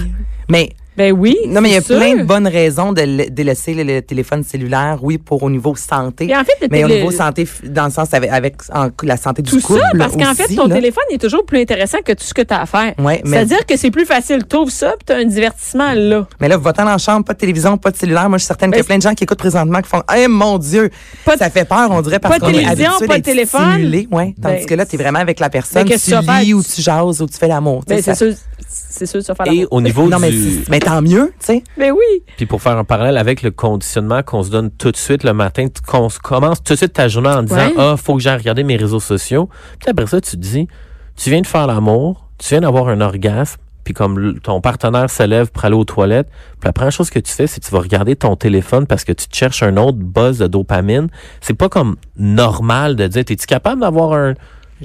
Mais 0.49 0.73
ben 0.97 1.11
oui. 1.11 1.35
non, 1.47 1.61
mais 1.61 1.69
il 1.69 1.73
y 1.73 1.77
a 1.77 1.81
plein 1.81 2.15
de 2.17 2.23
bonnes 2.23 2.47
raisons 2.47 2.93
de, 2.93 3.29
de 3.29 3.43
laisser 3.43 3.73
le, 3.73 3.83
le 3.83 4.01
téléphone 4.01 4.43
cellulaire, 4.43 4.99
oui, 5.01 5.17
pour 5.17 5.41
au 5.43 5.49
niveau 5.49 5.75
santé. 5.75 6.33
En 6.35 6.43
fait, 6.43 6.67
mais 6.71 6.83
au 6.83 6.87
niveau 6.87 7.11
santé, 7.11 7.47
dans 7.63 7.85
le 7.85 7.91
sens 7.91 8.13
avec, 8.13 8.29
avec 8.31 8.55
en- 8.73 8.89
la 9.03 9.17
santé 9.17 9.41
du 9.41 9.51
Tout 9.51 9.61
couple. 9.61 9.79
ça, 9.79 9.87
parce 9.97 10.15
qu'en 10.15 10.33
fait, 10.33 10.53
ton 10.55 10.67
là. 10.67 10.75
téléphone 10.75 11.03
est 11.11 11.17
toujours 11.19 11.45
plus 11.45 11.59
intéressant 11.59 11.99
que 12.05 12.11
tout 12.13 12.23
ce 12.23 12.33
que 12.33 12.41
tu 12.41 12.53
as 12.53 12.61
à 12.61 12.65
faire. 12.65 12.93
Ouais, 12.99 13.21
mais- 13.25 13.37
C'est-à-dire 13.37 13.65
que 13.65 13.77
c'est 13.77 13.91
plus 13.91 14.05
facile. 14.05 14.43
Trouve 14.45 14.69
ça, 14.69 14.89
puis 14.91 15.05
tu 15.07 15.13
as 15.13 15.17
un 15.17 15.25
divertissement 15.25 15.93
là. 15.95 16.27
Mais 16.39 16.47
là, 16.47 16.57
va-t'en 16.57 16.83
dans 16.85 16.91
la 16.91 16.97
chambre, 16.97 17.25
pas 17.25 17.33
de 17.33 17.39
télévision, 17.39 17.77
pas 17.77 17.91
de 17.91 17.97
cellulaire. 17.97 18.29
Moi, 18.29 18.37
je 18.37 18.43
suis 18.43 18.47
certaine 18.47 18.69
qu'il 18.71 18.77
y 18.77 18.79
a 18.79 18.83
Ben, 18.83 18.87
plein 18.87 18.97
de 18.97 19.01
gens 19.03 19.13
qui 19.13 19.23
écoutent 19.23 19.37
présentement 19.39 19.81
qui 19.81 19.89
font, 19.89 20.03
eh 20.15 20.27
mon 20.27 20.57
Dieu, 20.57 20.89
Pas 21.25 21.35
de- 21.35 21.39
ça 21.39 21.49
fait 21.49 21.65
peur, 21.65 21.89
on 21.91 22.01
dirait, 22.01 22.19
parce 22.19 22.39
qu'on 22.39 22.49
est 22.49 22.65
habitué 22.65 23.07
pas 23.07 23.17
de 23.17 23.23
téléphone. 23.23 23.71
stimulé. 23.73 24.07
Ouais. 24.11 24.33
Tandis 24.41 24.55
Ben, 24.57 24.65
que 24.65 24.73
là, 24.75 24.85
t'es 24.85 24.97
vraiment 24.97 25.19
avec 25.19 25.39
la 25.39 25.49
personne, 25.49 25.83
ben, 25.83 25.89
qu'est-ce 25.89 26.11
tu 26.11 26.25
tu 26.25 26.45
lis 26.45 26.53
ou 26.53 26.61
tu 26.63 26.81
jases 26.81 27.21
ou 27.21 27.25
tu 27.27 27.37
fais 27.37 27.47
l'amour. 27.47 27.83
tu 27.85 27.95
c'est 28.01 28.35
c'est 28.73 29.05
sûr, 29.05 29.21
ça 29.21 29.33
va 29.33 29.45
faire 29.45 29.53
Et 29.53 29.67
au 29.71 29.79
niveau 29.81 30.07
Non, 30.09 30.17
mais, 30.19 30.31
du... 30.31 30.63
c'est- 30.63 30.69
mais 30.69 30.79
tant 30.79 31.01
mieux, 31.01 31.31
tu 31.39 31.45
sais. 31.45 31.63
Ben 31.77 31.91
oui. 31.91 32.23
Puis 32.37 32.45
pour 32.45 32.61
faire 32.61 32.77
un 32.77 32.83
parallèle 32.83 33.17
avec 33.17 33.41
le 33.43 33.51
conditionnement 33.51 34.23
qu'on 34.23 34.43
se 34.43 34.49
donne 34.49 34.71
tout 34.71 34.91
de 34.91 34.97
suite 34.97 35.23
le 35.23 35.33
matin, 35.33 35.67
tu 35.67 35.81
qu'on 35.81 36.07
commence 36.23 36.63
tout 36.63 36.73
de 36.73 36.77
suite 36.77 36.93
ta 36.93 37.07
journée 37.07 37.29
en 37.29 37.43
disant 37.43 37.57
Ouais. 37.67 37.73
ah 37.77 37.95
faut 37.97 38.15
que 38.15 38.21
j'aille 38.21 38.37
regarder 38.37 38.63
mes 38.63 38.75
réseaux 38.75 38.99
sociaux. 38.99 39.49
Puis 39.79 39.89
après 39.89 40.07
ça 40.07 40.19
tu 40.19 40.31
te 40.31 40.35
dis 40.37 40.67
tu 41.15 41.29
viens 41.29 41.41
de 41.41 41.47
faire 41.47 41.67
l'amour, 41.67 42.27
tu 42.39 42.49
viens 42.49 42.61
d'avoir 42.61 42.87
un 42.87 42.99
orgasme, 43.01 43.59
puis 43.83 43.93
comme 43.93 44.39
ton 44.39 44.61
partenaire 44.61 45.09
se 45.09 45.23
lève 45.23 45.51
pour 45.51 45.63
aller 45.65 45.75
aux 45.75 45.83
toilettes, 45.83 46.27
puis 46.59 46.67
la 46.67 46.73
première 46.73 46.91
chose 46.91 47.09
que 47.09 47.19
tu 47.19 47.31
fais 47.31 47.45
c'est 47.47 47.59
que 47.61 47.65
tu 47.65 47.71
vas 47.71 47.81
regarder 47.81 48.15
ton 48.15 48.35
téléphone 48.35 48.87
parce 48.87 49.03
que 49.03 49.11
tu 49.11 49.27
te 49.27 49.35
cherches 49.35 49.61
un 49.61 49.77
autre 49.77 49.97
buzz 49.99 50.39
de 50.39 50.47
dopamine. 50.47 51.09
C'est 51.41 51.53
pas 51.53 51.69
comme 51.69 51.97
normal 52.17 52.95
de 52.95 53.07
dire 53.07 53.23
t'es-tu 53.25 53.45
capable 53.45 53.81
d'avoir 53.81 54.13
un 54.13 54.33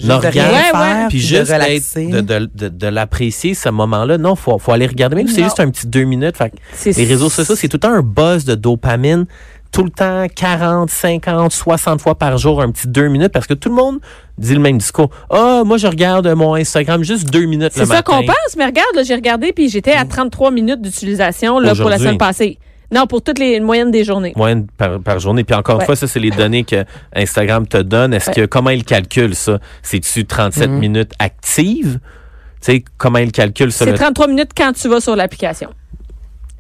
Orgasme 0.09 0.38
Ouais, 0.38 1.09
puis 1.09 1.18
juste 1.18 1.50
de 1.50 2.21
de, 2.21 2.50
de, 2.54 2.68
de, 2.68 2.87
l'apprécier 2.87 3.54
ce 3.54 3.68
moment-là. 3.68 4.18
Non, 4.18 4.37
faut 4.37 4.59
faut 4.59 4.73
aller 4.73 4.87
regarder 4.87 5.16
même 5.16 5.28
si 5.28 5.35
c'est 5.35 5.42
juste 5.42 5.61
un 5.61 5.71
petit 5.71 5.87
deux 5.87 6.04
minutes. 6.04 6.37
Fait 6.37 6.52
les 6.85 7.04
réseaux 7.04 7.30
sociaux, 7.30 7.57
c'est 7.57 7.68
tout 7.68 7.76
le 7.76 7.80
temps 7.80 7.92
un 7.92 8.02
buzz 8.02 8.45
de 8.45 8.54
dopamine, 8.54 9.26
tout 9.73 9.85
le 9.85 9.90
temps 9.90 10.26
40, 10.35 10.90
50, 10.90 11.52
60 11.52 12.00
fois 12.00 12.14
par 12.14 12.38
jour, 12.38 12.62
un 12.62 12.71
petit 12.71 12.88
deux 12.88 13.09
minutes, 13.09 13.33
parce 13.33 13.47
que 13.47 13.54
tout 13.54 13.68
le 13.68 13.75
monde 13.75 13.99
dit 14.38 14.54
le 14.54 14.61
même 14.61 14.78
discours. 14.78 15.11
Ah, 15.30 15.62
moi, 15.64 15.76
je 15.76 15.87
regarde 15.87 16.26
mon 16.28 16.54
Instagram 16.54 17.02
juste 17.02 17.30
deux 17.30 17.47
minutes 17.47 17.76
le 17.76 17.85
C'est 17.85 17.92
ça 17.92 18.02
qu'on 18.02 18.23
pense, 18.23 18.57
mais 18.57 18.66
regarde, 18.66 19.04
j'ai 19.04 19.14
regardé, 19.14 19.52
puis 19.52 19.68
j'étais 19.68 19.92
à 19.92 20.04
33 20.04 20.50
minutes 20.50 20.80
d'utilisation 20.80 21.59
là, 21.59 21.75
pour 21.75 21.88
la 21.88 21.99
semaine 21.99 22.18
passée. 22.18 22.59
Non, 22.90 23.07
pour 23.07 23.21
toutes 23.23 23.38
les 23.38 23.61
moyennes 23.61 23.90
des 23.90 24.02
journées. 24.04 24.33
Moyenne 24.37 24.66
par, 24.76 24.99
par 25.00 25.18
journée. 25.18 25.45
Puis 25.45 25.54
encore 25.54 25.75
une 25.76 25.80
Ouais. 25.80 25.87
fois, 25.87 25.97
ça, 25.97 26.07
c'est 26.07 26.21
les 26.21 26.30
données 26.30 26.64
que 26.64 26.85
Instagram 27.14 27.66
te 27.66 27.76
donne. 27.78 28.14
Est-ce 28.14 28.30
que, 28.30 28.47
comment 28.47 28.71
il 28.71 28.85
calcule 28.85 29.35
ça? 29.35 29.59
C'est-tu 29.83 30.25
37 30.25 30.71
Mm-hmm. 30.71 30.78
minutes 30.78 31.12
actives? 31.18 32.00
Tu 32.61 32.73
sais, 32.73 32.85
comment 32.97 33.18
il 33.18 33.30
calcule 33.30 33.71
ça? 33.73 33.85
C'est 33.85 33.92
le- 33.92 33.99
33 33.99 34.26
minutes 34.28 34.50
quand 34.57 34.73
tu 34.73 34.88
vas 34.88 35.00
sur 35.00 35.14
l'application. 35.16 35.71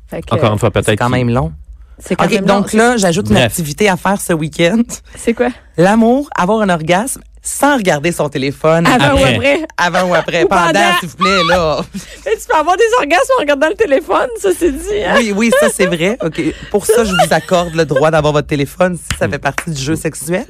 Fait 0.06 0.22
que, 0.22 0.34
Encore 0.34 0.52
une 0.52 0.58
fois, 0.58 0.70
C'est 0.74 0.82
peut-être. 0.84 0.98
quand 0.98 1.06
qu'il- 1.06 1.16
même 1.26 1.30
long. 1.34 1.52
C'est 1.98 2.14
quand 2.14 2.30
même 2.30 2.46
long. 2.46 2.60
donc 2.60 2.72
là, 2.74 2.96
j'ajoute 2.96 3.28
une 3.30 3.38
activité 3.38 3.88
à 3.88 3.96
faire 3.96 4.20
ce 4.20 4.32
week-end. 4.32 4.82
C'est 5.16 5.34
quoi? 5.34 5.48
L'amour, 5.76 6.28
avoir 6.36 6.60
un 6.60 6.68
orgasme 6.68 7.20
sans 7.42 7.76
regarder 7.76 8.12
son 8.12 8.28
téléphone. 8.28 8.86
Avant 8.86 9.20
ou 9.20 9.24
Après. 9.24 9.60
Avant 9.76 10.10
ou 10.10 10.14
après. 10.14 10.44
Ou 10.44 10.48
Pendant, 10.48 10.66
pendant. 10.66 10.98
s'il 11.00 11.08
vous 11.08 11.16
plaît, 11.16 11.42
là. 11.48 11.80
Mais 12.26 12.32
tu 12.32 12.46
peux 12.48 12.56
avoir 12.56 12.76
des 12.76 12.84
orgasmes 12.98 13.32
en 13.36 13.40
regardant 13.40 13.68
le 13.68 13.74
téléphone, 13.74 14.28
ça 14.38 14.50
c'est 14.58 14.72
dit. 14.72 15.02
Hein? 15.06 15.14
Oui, 15.18 15.32
oui, 15.36 15.50
ça 15.60 15.68
c'est 15.74 15.86
vrai. 15.86 16.18
OK. 16.24 16.40
Pour 16.70 16.86
ça, 16.86 17.04
je 17.04 17.10
vous 17.12 17.32
accorde 17.32 17.74
le 17.74 17.84
droit 17.84 18.10
d'avoir 18.10 18.32
votre 18.32 18.46
téléphone 18.48 18.96
si 18.96 19.18
ça 19.18 19.28
fait 19.28 19.38
partie 19.38 19.70
du 19.70 19.80
jeu 19.80 19.96
sexuel. 19.96 20.46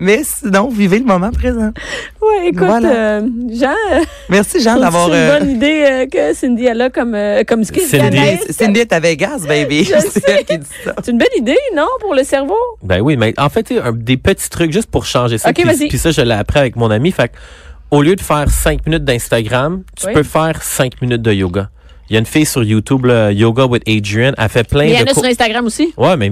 Mais 0.00 0.22
sinon, 0.24 0.68
vivez 0.68 0.98
le 0.98 1.04
moment 1.04 1.30
présent. 1.30 1.70
Ouais, 2.22 2.48
écoute, 2.48 2.66
Voilà. 2.66 2.88
euh, 2.90 3.20
Jean, 3.50 3.70
euh, 3.92 4.00
Merci 4.28 4.60
Jean 4.62 4.78
d'avoir. 4.78 5.06
c'est 5.08 5.12
une 5.12 5.16
euh, 5.18 5.38
bonne 5.38 5.50
idée 5.50 5.84
euh, 5.84 6.06
que 6.06 6.34
Cindy 6.34 6.66
elle 6.66 6.80
a 6.82 6.90
comme 6.90 7.14
euh, 7.14 7.44
comme 7.46 7.64
ce 7.64 7.72
Cindy. 7.74 8.18
Anaïs. 8.18 8.40
Cindy 8.50 8.80
est 8.80 8.92
à 8.92 9.00
Vegas, 9.00 9.40
baby. 9.46 9.84
C'est 10.00 10.10
sais. 10.10 10.22
elle 10.26 10.44
qui 10.44 10.58
dit 10.58 10.66
ça. 10.84 10.94
C'est 11.04 11.10
une 11.10 11.18
belle 11.18 11.28
idée, 11.36 11.56
non, 11.74 11.86
pour 12.00 12.14
le 12.14 12.24
cerveau? 12.24 12.56
Ben 12.82 13.00
oui, 13.00 13.16
mais 13.16 13.34
en 13.38 13.48
fait, 13.48 13.62
tu 13.64 13.74
sais, 13.76 13.80
un- 13.80 13.92
des 13.92 14.16
petits 14.16 14.48
trucs 14.50 14.72
juste 14.72 14.90
pour 14.90 15.06
changer 15.06 15.38
ça. 15.38 15.50
Ok, 15.50 15.64
vas-y. 15.64 15.88
puis 15.88 15.98
ça, 15.98 16.10
je 16.10 16.20
appris 16.34 16.58
avec 16.58 16.76
mon 16.76 16.90
ami. 16.90 17.12
Fait 17.12 17.32
au 17.90 18.02
lieu 18.02 18.16
de 18.16 18.20
faire 18.20 18.48
cinq 18.50 18.84
minutes 18.86 19.04
d'Instagram, 19.04 19.82
tu 19.96 20.06
Oui. 20.06 20.12
peux 20.12 20.22
faire 20.24 20.62
cinq 20.62 21.00
minutes 21.00 21.22
de 21.22 21.32
yoga. 21.32 21.70
Il 22.08 22.12
y 22.12 22.16
a 22.16 22.20
une 22.20 22.26
fille 22.26 22.46
sur 22.46 22.62
YouTube, 22.62 23.04
là, 23.06 23.32
Yoga 23.32 23.66
with 23.66 23.82
Adrian, 23.88 24.30
elle 24.38 24.48
fait 24.48 24.62
plein 24.62 24.84
Mais 24.84 24.90
il 24.92 24.96
y 24.96 25.00
en 25.02 25.04
de 25.06 25.10
a 25.10 25.14
sur 25.14 25.24
Instagram 25.24 25.66
aussi? 25.66 25.92
Ouais, 25.96 26.16
mais 26.16 26.30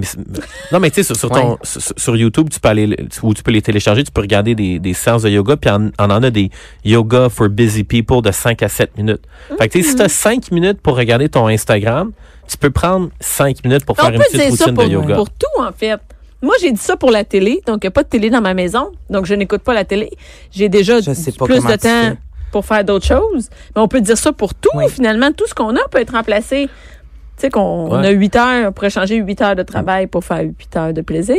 non, 0.71 0.79
mais 0.79 0.89
tu 0.91 0.97
sais 0.97 1.03
sur, 1.03 1.17
sur 1.17 1.31
ton 1.31 1.51
Ouais. 1.53 1.57
sur, 1.65 1.81
sur 1.97 2.17
YouTube, 2.17 2.49
tu 2.49 2.61
peux 2.61 2.69
aller 2.69 2.87
le- 2.87 2.97
ou 3.25 3.35
tu 3.35 3.43
peux 3.43 3.51
les 3.51 3.61
télécharger, 3.61 4.05
tu 4.05 4.13
peux 4.13 4.21
regarder 4.21 4.55
des, 4.55 4.79
des 4.79 4.95
séances 4.95 5.23
de 5.23 5.31
yoga, 5.31 5.57
puis 5.57 5.71
on, 5.73 5.91
on 5.99 6.05
en 6.05 6.23
a 6.23 6.31
des 6.31 6.49
yoga 6.85 7.29
for 7.29 7.49
busy 7.49 7.83
people 7.83 8.23
de 8.23 8.31
5 8.31 8.63
à 8.63 8.69
7 8.69 8.97
minutes. 8.97 9.23
Fait 9.59 9.67
que 9.67 9.73
tu 9.73 9.83
sais, 9.83 9.89
si 9.91 9.97
tu 9.97 10.03
as 10.03 10.09
5 10.09 10.53
minutes 10.53 10.81
pour 10.81 10.97
regarder 10.97 11.29
ton 11.29 11.49
Instagram, 11.49 12.13
tu 12.49 12.57
peux 12.57 12.71
prendre 12.71 13.09
5 13.19 13.65
minutes 13.65 13.85
pour 13.85 13.97
On 13.99 14.03
faire 14.03 14.13
une 14.15 14.21
petite 14.21 14.33
dire 14.37 14.45
ça 14.45 14.51
routine 14.67 14.75
pour, 14.75 14.85
de 14.85 14.91
yoga. 14.91 15.15
pour 15.17 15.31
tout, 15.31 15.61
en 15.61 15.73
fait. 15.73 15.99
Moi, 16.45 16.55
j'ai 16.61 16.71
dit 16.73 16.81
ça 16.81 16.97
pour 16.97 17.11
la 17.11 17.25
télé, 17.25 17.61
donc 17.67 17.79
il 17.83 17.87
n'y 17.87 17.89
a 17.89 17.91
pas 17.91 18.03
de 18.03 18.09
télé 18.09 18.31
dans 18.31 18.41
ma 18.41 18.55
maison, 18.55 18.93
donc 19.11 19.27
je 19.27 19.35
n'écoute 19.35 19.63
pas 19.63 19.75
la 19.75 19.85
télé. 19.85 20.11
J'ai 20.51 20.69
déjà 20.69 21.01
Je 21.01 21.13
sais 21.13 21.33
pas 21.33 21.47
plus 21.47 21.59
de 21.65 21.77
temps 21.77 22.17
pour 22.53 22.65
faire 22.65 22.85
d'autres 22.85 23.07
choses. 23.07 23.49
Mais 23.75 23.81
on 23.83 23.89
peut 23.89 24.01
dire 24.01 24.17
ça 24.19 24.33
pour 24.33 24.55
tout, 24.55 24.69
Oui. 24.77 24.85
finalement. 24.89 25.33
Tout 25.33 25.47
ce 25.49 25.55
qu'on 25.55 25.75
a 25.75 25.89
peut 25.91 25.99
être 26.01 26.13
remplacé. 26.13 26.67
Tu 26.67 27.41
sais 27.41 27.51
qu'on 27.51 27.91
Ouais. 27.99 28.07
a 28.07 28.11
8 28.11 28.37
heures, 28.37 28.69
on 28.69 28.73
pourrait 28.73 28.91
changer 28.91 29.17
8 29.17 29.41
heures 29.43 29.57
de 29.57 29.63
travail 29.65 30.07
pour 30.07 30.23
faire 30.25 30.43
8 30.43 30.77
heures 30.77 30.93
de 30.93 31.01
plaisir. 31.01 31.37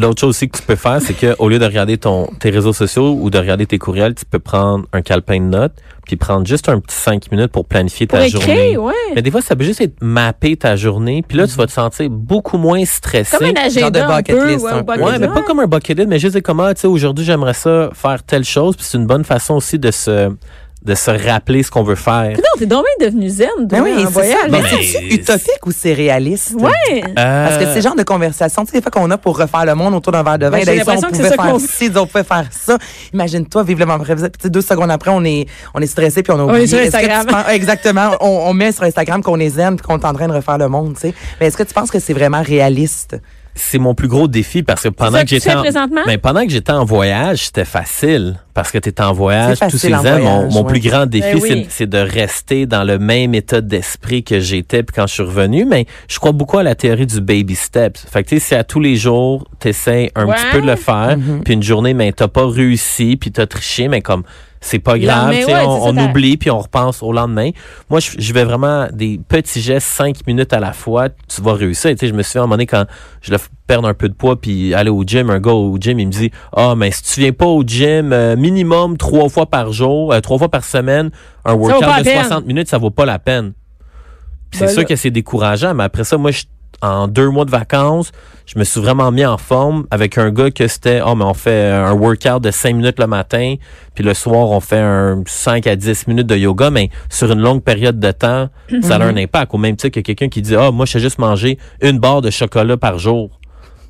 L'autre 0.00 0.20
chose 0.20 0.30
aussi 0.30 0.48
que 0.48 0.56
tu 0.56 0.62
peux 0.62 0.76
faire, 0.76 1.00
c'est 1.02 1.14
que 1.14 1.34
au 1.38 1.48
lieu 1.48 1.58
de 1.58 1.64
regarder 1.64 1.98
ton 1.98 2.26
tes 2.38 2.50
réseaux 2.50 2.72
sociaux 2.72 3.18
ou 3.20 3.30
de 3.30 3.38
regarder 3.38 3.66
tes 3.66 3.78
courriels, 3.78 4.14
tu 4.14 4.24
peux 4.24 4.38
prendre 4.38 4.84
un 4.92 5.02
calepin 5.02 5.40
de 5.40 5.46
notes, 5.46 5.72
puis 6.06 6.16
prendre 6.16 6.46
juste 6.46 6.68
un 6.68 6.78
petit 6.78 6.94
5 6.96 7.30
minutes 7.32 7.50
pour 7.50 7.64
planifier 7.66 8.06
Pour 8.06 8.18
ta 8.18 8.26
écrire, 8.26 8.40
journée. 8.42 8.76
ouais. 8.76 8.92
Mais 9.14 9.22
des 9.22 9.30
fois, 9.30 9.40
ça 9.42 9.56
peut 9.56 9.64
juste 9.64 9.80
être 9.80 9.96
mapper 10.00 10.56
ta 10.56 10.76
journée, 10.76 11.24
puis 11.26 11.36
là, 11.36 11.46
tu 11.46 11.54
vas 11.56 11.66
te 11.66 11.72
sentir 11.72 12.08
beaucoup 12.10 12.58
moins 12.58 12.84
stressé. 12.84 13.36
Comme 13.36 13.48
un 13.48 13.60
agenda 13.66 13.90
de 13.90 13.98
un 14.04 14.16
bucket 14.16 14.38
peu. 14.38 14.48
list, 14.48 14.64
ouais, 14.64 14.70
un 14.72 14.82
peu. 14.84 14.92
bucket 14.92 15.04
Ouais, 15.06 15.18
mais 15.18 15.28
pas 15.28 15.42
comme 15.42 15.60
un 15.60 15.66
bucket 15.66 15.96
list, 15.98 16.08
mais 16.08 16.18
juste 16.18 16.34
dire 16.34 16.42
comment, 16.44 16.72
tu 16.72 16.80
sais, 16.82 16.86
aujourd'hui, 16.86 17.24
j'aimerais 17.24 17.54
ça 17.54 17.90
faire 17.92 18.22
telle 18.22 18.44
chose, 18.44 18.76
puis 18.76 18.86
c'est 18.88 18.98
une 18.98 19.06
bonne 19.06 19.24
façon 19.24 19.54
aussi 19.54 19.78
de 19.78 19.90
se, 19.90 20.30
de 20.84 20.94
se 20.94 21.10
rappeler 21.10 21.62
ce 21.64 21.70
qu'on 21.70 21.82
veut 21.82 21.96
faire. 21.96 22.30
Non, 22.36 22.42
t'es 22.58 22.64
donc 22.66 22.84
bien 22.98 23.08
devenu 23.08 23.28
zen, 23.28 23.48
toi, 23.58 23.66
Ben 23.66 23.82
oui, 23.82 23.92
c'est 23.98 24.04
voyage. 24.12 24.36
ça. 24.42 24.48
Mais 24.48 24.60
Ben, 24.62 24.68
c'est 24.80 25.02
utopique 25.14 25.66
ou 25.66 25.72
c'est 25.72 25.92
réaliste? 25.92 26.52
Ouais. 26.54 26.70
Parce 27.14 27.56
que 27.58 27.64
Euh, 27.64 27.70
c'est 27.70 27.74
le 27.76 27.80
genre 27.82 27.96
de 27.96 28.04
conversation, 28.04 28.64
tu 28.64 28.70
sais, 28.70 28.78
des 28.78 28.82
fois 28.82 28.90
qu'on 28.92 29.10
a 29.10 29.18
pour 29.18 29.36
refaire 29.38 29.64
le 29.66 29.74
monde 29.74 29.94
autour 29.94 30.12
d'un 30.12 30.22
verre 30.22 30.38
de 30.38 30.46
vin. 30.46 30.58
Ben, 30.58 30.64
j'ai 30.64 30.76
l'impression 30.76 31.08
que 31.08 31.12
pouvait 31.16 31.28
c'est 31.30 31.36
ça 31.36 31.42
faire 31.42 31.52
qu'on- 31.52 31.58
ci, 31.58 31.90
on 31.96 32.06
pouvait 32.06 32.24
faire 32.24 32.46
ça. 32.52 32.78
Imagine-toi 33.12 33.64
vivre 33.64 33.80
le 33.80 33.86
moment 33.86 34.02
présent. 34.04 34.26
Puis, 34.26 34.38
tu 34.38 34.42
sais, 34.44 34.50
deux 34.50 34.62
secondes 34.62 34.90
après, 34.90 35.10
on 35.12 35.24
est, 35.24 35.46
on 35.74 35.80
est 35.80 35.86
stressé 35.86 36.22
puis 36.22 36.32
on 36.32 36.38
a 36.38 36.42
On 36.44 36.48
est 36.50 36.50
oublié. 36.52 36.66
sur 36.68 36.78
Est-ce 36.78 36.92
que 36.92 36.96
tu 36.98 37.04
Instagram. 37.10 37.26
penses- 37.44 37.52
exactement. 37.54 38.10
On, 38.20 38.44
on 38.48 38.54
met 38.54 38.72
sur 38.72 38.84
Instagram 38.84 39.22
qu'on 39.22 39.40
est 39.40 39.50
zen 39.50 39.76
puis 39.76 39.84
qu'on 39.86 39.98
est 39.98 40.04
en 40.06 40.14
train 40.14 40.28
de 40.28 40.32
refaire 40.32 40.58
le 40.58 40.68
monde, 40.68 40.94
tu 40.94 41.00
sais. 41.08 41.14
Mais 41.40 41.48
est-ce 41.48 41.56
que 41.56 41.64
tu 41.64 41.74
penses 41.74 41.90
que 41.90 41.98
c'est 41.98 42.14
vraiment 42.14 42.40
réaliste? 42.42 43.16
C'est 43.58 43.78
mon 43.78 43.94
plus 43.94 44.08
gros 44.08 44.28
défi 44.28 44.62
parce 44.62 44.82
que 44.84 44.88
pendant 44.88 45.18
que 45.18 45.24
que 45.24 45.28
tu 45.28 45.34
j'étais 45.36 45.54
en, 45.54 45.60
présentement? 45.60 46.00
mais 46.06 46.16
pendant 46.18 46.44
que 46.44 46.50
j'étais 46.50 46.72
en 46.72 46.84
voyage, 46.84 47.46
c'était 47.46 47.64
facile 47.64 48.36
parce 48.54 48.70
que 48.70 48.78
tu 48.78 48.88
étais 48.88 49.02
en 49.02 49.12
voyage 49.12 49.58
tous 49.70 49.78
ces 49.78 49.92
ans. 49.92 49.96
Mon, 49.96 50.02
voyage, 50.02 50.52
mon 50.54 50.62
ouais. 50.62 50.68
plus 50.72 50.80
grand 50.80 51.06
défi, 51.06 51.34
Ben 51.34 51.40
oui. 51.42 51.48
c'est- 51.48 51.66
c'est 51.70 51.86
de 51.88 51.98
rester 51.98 52.66
dans 52.66 52.84
le 52.84 52.98
même 52.98 53.34
état 53.34 53.60
d'esprit 53.60 54.22
que 54.24 54.40
j'étais 54.40 54.82
puis 54.82 54.94
quand 54.96 55.06
je 55.06 55.14
suis 55.14 55.22
revenu. 55.22 55.64
Mais 55.64 55.86
je 56.08 56.18
crois 56.18 56.32
beaucoup 56.32 56.58
à 56.58 56.62
la 56.62 56.74
théorie 56.74 57.06
du 57.06 57.20
baby 57.20 57.54
steps. 57.54 58.04
Fait 58.10 58.22
que 58.24 58.28
tu 58.30 58.38
sais, 58.40 58.46
si 58.48 58.54
à 58.54 58.64
tous 58.64 58.80
les 58.80 58.96
jours, 58.96 59.46
tu 59.60 59.68
essaies 59.68 60.10
un 60.14 60.26
Ouais. 60.26 60.34
petit 60.34 60.44
peu 60.52 60.60
de 60.60 60.66
le 60.66 60.76
faire, 60.76 61.16
Mm-hmm. 61.18 61.42
puis 61.44 61.54
une 61.54 61.62
journée, 61.62 61.94
mais 61.94 62.12
t'as 62.12 62.28
pas 62.28 62.46
réussi, 62.48 63.16
puis 63.16 63.30
t'as 63.32 63.46
triché, 63.46 63.88
mais 63.88 64.00
comme 64.00 64.22
c'est 64.60 64.78
pas 64.78 64.94
Le 64.94 65.00
grave, 65.00 65.26
lendemain, 65.26 65.38
tu 65.38 65.44
sais, 65.44 65.54
ouais, 65.54 65.64
on, 65.66 65.86
on 65.86 65.96
oublie 65.96 66.36
puis 66.36 66.50
on 66.50 66.58
repense 66.58 67.02
au 67.02 67.12
lendemain. 67.12 67.50
Moi, 67.90 68.00
je, 68.00 68.12
je 68.18 68.32
vais 68.32 68.44
vraiment 68.44 68.88
des 68.92 69.20
petits 69.28 69.60
gestes, 69.60 69.88
cinq 69.88 70.26
minutes 70.26 70.52
à 70.52 70.60
la 70.60 70.72
fois, 70.72 71.08
tu 71.08 71.42
vas 71.42 71.54
réussir. 71.54 71.90
Tu 71.92 71.98
sais, 71.98 72.08
je 72.08 72.14
me 72.14 72.22
souviens 72.22 72.42
à 72.42 72.44
un 72.44 72.46
moment 72.46 72.56
donné 72.56 72.66
quand 72.66 72.84
je 73.20 73.30
voulais 73.30 73.42
perdre 73.66 73.88
un 73.88 73.94
peu 73.94 74.08
de 74.08 74.14
poids 74.14 74.40
puis 74.40 74.74
aller 74.74 74.90
au 74.90 75.04
gym, 75.04 75.30
un 75.30 75.40
gars 75.40 75.52
au 75.52 75.76
gym, 75.78 76.00
il 76.00 76.06
me 76.06 76.12
dit 76.12 76.30
ah 76.56 76.74
mais 76.76 76.90
si 76.90 77.02
tu 77.02 77.20
viens 77.20 77.32
pas 77.32 77.46
au 77.46 77.62
gym 77.62 78.12
euh, 78.12 78.36
minimum 78.36 78.96
trois 78.96 79.28
fois 79.28 79.46
par 79.46 79.72
jour, 79.72 80.12
euh, 80.12 80.20
trois 80.20 80.38
fois 80.38 80.48
par 80.48 80.64
semaine, 80.64 81.10
un 81.44 81.54
workout 81.54 81.80
de 81.98 82.04
peine. 82.04 82.24
60 82.24 82.46
minutes, 82.46 82.68
ça 82.68 82.78
vaut 82.78 82.90
pas 82.90 83.04
la 83.04 83.18
peine. 83.18 83.52
Ben 84.52 84.58
c'est 84.58 84.68
sûr 84.68 84.84
que 84.84 84.96
c'est 84.96 85.10
décourageant, 85.10 85.74
mais 85.74 85.84
après 85.84 86.04
ça, 86.04 86.16
moi, 86.16 86.30
je, 86.30 86.44
en 86.82 87.08
deux 87.08 87.28
mois 87.28 87.44
de 87.44 87.50
vacances, 87.50 88.12
je 88.46 88.58
me 88.58 88.64
suis 88.64 88.80
vraiment 88.80 89.10
mis 89.12 89.26
en 89.26 89.36
forme 89.36 89.86
avec 89.90 90.16
un 90.16 90.30
gars 90.30 90.50
que 90.50 90.66
c'était, 90.68 91.00
oh, 91.04 91.14
mais 91.14 91.24
on 91.24 91.34
fait 91.34 91.70
un 91.70 91.92
workout 91.92 92.42
de 92.42 92.50
cinq 92.50 92.74
minutes 92.74 92.98
le 92.98 93.06
matin, 93.06 93.56
puis 93.94 94.04
le 94.04 94.14
soir, 94.14 94.50
on 94.50 94.60
fait 94.60 94.78
un 94.78 95.22
5 95.26 95.66
à 95.66 95.76
10 95.76 96.06
minutes 96.06 96.26
de 96.26 96.36
yoga, 96.36 96.70
mais 96.70 96.88
sur 97.10 97.30
une 97.30 97.40
longue 97.40 97.62
période 97.62 97.98
de 97.98 98.10
temps, 98.12 98.48
ça 98.82 98.96
a 98.96 99.02
un 99.02 99.16
impact. 99.16 99.52
Au 99.52 99.58
même 99.58 99.76
titre 99.76 99.94
que 99.94 100.00
quelqu'un 100.00 100.28
qui 100.28 100.40
dit, 100.40 100.54
ah, 100.56 100.70
moi, 100.70 100.86
je 100.86 100.92
sais 100.92 101.00
juste 101.00 101.18
manger 101.18 101.58
une 101.82 101.98
barre 101.98 102.22
de 102.22 102.30
chocolat 102.30 102.76
par 102.76 102.98
jour. 102.98 103.38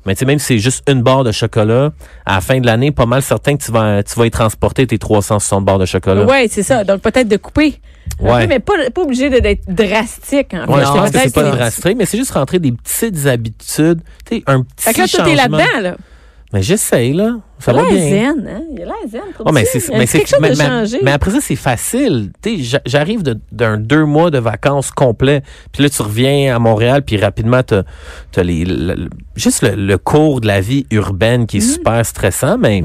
Mais 0.05 0.15
tu 0.15 0.19
sais, 0.19 0.25
même 0.25 0.39
si 0.39 0.45
c'est 0.45 0.59
juste 0.59 0.89
une 0.89 1.03
barre 1.03 1.23
de 1.23 1.31
chocolat, 1.31 1.91
à 2.25 2.35
la 2.35 2.41
fin 2.41 2.59
de 2.59 2.65
l'année, 2.65 2.91
pas 2.91 3.05
mal 3.05 3.21
certain 3.21 3.55
que 3.55 3.63
tu 3.63 3.71
vas, 3.71 4.01
tu 4.01 4.17
vas 4.17 4.25
y 4.25 4.31
transporter 4.31 4.87
tes 4.87 4.97
360 4.97 5.63
barres 5.63 5.79
de 5.79 5.85
chocolat. 5.85 6.25
Ouais, 6.25 6.47
c'est 6.49 6.63
ça. 6.63 6.83
Donc 6.83 7.01
peut-être 7.01 7.27
de 7.27 7.37
couper. 7.37 7.79
Un 8.21 8.25
Ouais. 8.25 8.41
peu, 8.41 8.47
mais 8.47 8.59
pas, 8.59 8.73
pas 8.93 9.01
obligé 9.01 9.29
de- 9.29 9.39
d'être 9.39 9.65
drastique. 9.67 10.53
En 10.53 10.65
fait. 10.65 10.71
Ouais, 10.73 10.81
je 10.81 10.87
Non, 10.89 10.93
pense 10.95 11.11
que 11.11 11.19
c'est 11.19 11.33
pas 11.33 11.43
que- 11.51 11.55
drastique, 11.55 11.95
mais 11.97 12.05
c'est 12.05 12.17
juste 12.17 12.31
rentrer 12.31 12.59
des 12.59 12.71
petites 12.73 13.25
habitudes, 13.27 14.01
tu 14.25 14.37
sais, 14.37 14.43
un 14.47 14.61
petit 14.63 14.71
Fait 14.85 14.93
que 14.93 14.99
là, 14.99 15.07
changement. 15.07 15.35
là-dedans, 15.35 15.79
là. 15.81 15.95
Mais 16.51 16.63
j'essaye, 16.63 17.13
là. 17.13 17.35
Ça 17.59 17.71
Il 17.73 17.75
va 17.75 17.81
a 17.81 17.89
bien. 17.91 17.97
zen, 18.09 18.49
hein? 18.51 18.61
Il 18.75 18.81
a 18.81 18.85
l'air 18.85 18.95
zen. 19.07 19.21
Mais 19.53 19.65
c'est, 19.65 19.77
Il 19.79 19.91
y 19.91 19.93
a 19.93 19.97
mais 19.99 20.05
c'est, 20.07 20.17
quelque 20.17 20.29
chose 20.29 20.39
mais, 20.41 20.49
de 20.49 20.55
changé. 20.55 20.97
mais 21.03 21.11
après 21.11 21.29
ça, 21.29 21.37
c'est 21.41 21.55
facile. 21.55 22.31
Tu 22.41 22.57
j'arrive 22.87 23.21
de- 23.21 23.37
d'un 23.51 23.77
deux 23.77 24.03
mois 24.05 24.31
de 24.31 24.39
vacances 24.39 24.89
complets, 24.89 25.43
puis 25.71 25.83
là, 25.83 25.89
tu 25.89 26.01
reviens 26.01 26.55
à 26.55 26.57
Montréal, 26.59 27.03
puis 27.05 27.17
rapidement, 27.17 27.61
t'as, 27.61 27.83
t'as 28.31 28.41
les, 28.43 28.65
le- 28.65 28.95
le- 28.95 29.09
juste 29.35 29.61
le, 29.61 29.75
le 29.75 29.97
cours 29.99 30.41
de 30.41 30.47
la 30.47 30.59
vie 30.59 30.87
urbaine 30.89 31.45
qui 31.45 31.57
est 31.57 31.59
Mm-hmm. 31.59 31.73
super 31.73 32.05
stressant, 32.05 32.57
mais 32.57 32.81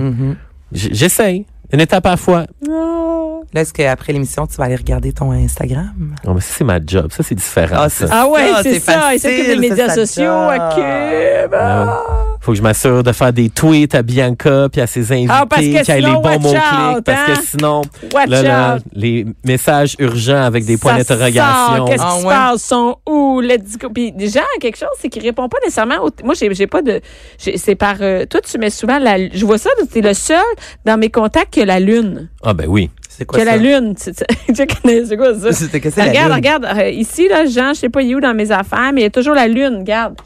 j- 0.72 0.90
j'essaye. 0.92 1.46
Une 1.74 1.80
étape 1.80 2.06
à 2.06 2.10
la 2.10 2.16
fois. 2.16 2.44
Oh. 2.70 3.42
Là, 3.52 3.62
est-ce 3.62 3.72
qu'après 3.72 4.12
l'émission, 4.12 4.46
tu 4.46 4.54
vas 4.54 4.64
aller 4.66 4.76
regarder 4.76 5.12
ton 5.12 5.32
Instagram? 5.32 6.14
Non, 6.24 6.34
mais 6.34 6.40
ça, 6.40 6.54
c'est 6.56 6.62
ma 6.62 6.78
job. 6.84 7.10
Ça, 7.10 7.24
c'est 7.24 7.34
différent. 7.34 7.74
Ah, 7.80 7.88
ça. 7.88 8.06
c'est 8.06 8.12
Ah 8.14 8.28
ouais, 8.28 8.48
Ça, 8.48 8.62
c'est 8.62 8.74
c'est 8.74 8.80
ça. 8.80 9.12
Il 9.12 9.18
s'occupe 9.18 9.38
des 9.38 9.44
facile, 9.44 9.60
médias 9.60 9.88
ça, 9.88 9.94
ça 9.94 10.06
sociaux 10.06 10.24
job. 10.24 10.50
à 10.52 10.72
Cube. 10.72 11.54
Ah. 11.54 12.00
Faut 12.44 12.52
que 12.52 12.58
je 12.58 12.62
m'assure 12.62 13.02
de 13.02 13.10
faire 13.12 13.32
des 13.32 13.48
tweets 13.48 13.94
à 13.94 14.02
Bianca 14.02 14.68
puis 14.70 14.82
à 14.82 14.86
ses 14.86 15.10
invités, 15.12 15.32
Ah, 15.34 15.46
parce 15.48 15.62
que 15.62 15.66
qu'il 15.66 15.72
y 15.72 15.76
ait 15.78 16.00
les 16.00 16.06
sinon, 16.08 16.20
bons 16.20 16.28
watch 16.28 16.42
mots-clics, 16.42 16.96
out, 16.98 17.04
parce 17.04 17.20
hein? 17.20 17.34
que 17.34 17.46
sinon, 17.46 17.82
Watch 18.12 18.28
là, 18.28 18.42
là, 18.42 18.74
out. 18.76 18.82
les 18.92 19.26
messages 19.46 19.96
urgents 19.98 20.42
avec 20.42 20.66
des 20.66 20.76
points 20.76 20.98
d'interrogation. 20.98 21.86
Qu'est-ce 21.86 22.02
Ah 22.02 22.12
qui 22.16 22.20
se 22.20 22.26
ouais. 22.26 22.34
passe? 22.34 22.62
Sont 22.62 22.96
où? 23.08 23.40
Let's 23.40 23.78
go. 23.78 23.88
Puis 23.88 24.12
déjà, 24.12 24.42
quelque 24.60 24.76
chose, 24.76 24.88
c'est 25.00 25.08
qu'il 25.08 25.22
répond 25.22 25.48
pas 25.48 25.56
nécessairement. 25.64 26.02
au- 26.04 26.10
Moi, 26.22 26.34
j'ai 26.38 26.52
j'ai 26.54 26.66
pas 26.66 26.82
de. 26.82 27.00
j'ai- 27.38 27.56
C'est 27.56 27.76
par. 27.76 27.96
euh, 28.02 28.26
toi, 28.26 28.40
tu 28.42 28.58
mets 28.58 28.68
souvent 28.68 28.98
la. 28.98 29.16
Je 29.32 29.46
vois 29.46 29.56
ça, 29.58 29.70
c'est 29.90 30.02
le 30.02 30.12
seul 30.12 30.36
dans 30.84 30.98
mes 30.98 31.08
contacts 31.10 31.54
qui 31.54 31.62
a 31.62 31.64
la 31.64 31.80
lune. 31.80 32.28
Ah 32.42 32.52
ben 32.52 32.66
oui. 32.68 32.90
C'est 33.08 33.24
quoi 33.24 33.38
Qui 33.38 33.42
a 33.48 33.52
ça? 33.52 33.56
la 33.56 33.62
lune. 33.62 33.94
C'est 33.98 35.16
quoi 35.16 35.34
ça? 35.34 35.50
Que 35.50 36.00
regarde, 36.08 36.26
lune. 36.28 36.34
regarde. 36.34 36.64
euh, 36.76 36.90
ici, 36.90 37.26
là, 37.28 37.46
Jean, 37.46 37.72
je 37.72 37.78
sais 37.80 37.88
pas, 37.88 38.02
il 38.02 38.10
est 38.10 38.14
où 38.14 38.20
dans 38.20 38.34
mes 38.34 38.50
affaires, 38.50 38.90
mais 38.92 39.00
il 39.00 39.04
y 39.04 39.06
a 39.06 39.10
toujours 39.10 39.34
la 39.34 39.46
lune. 39.48 39.78
Regarde. 39.78 40.16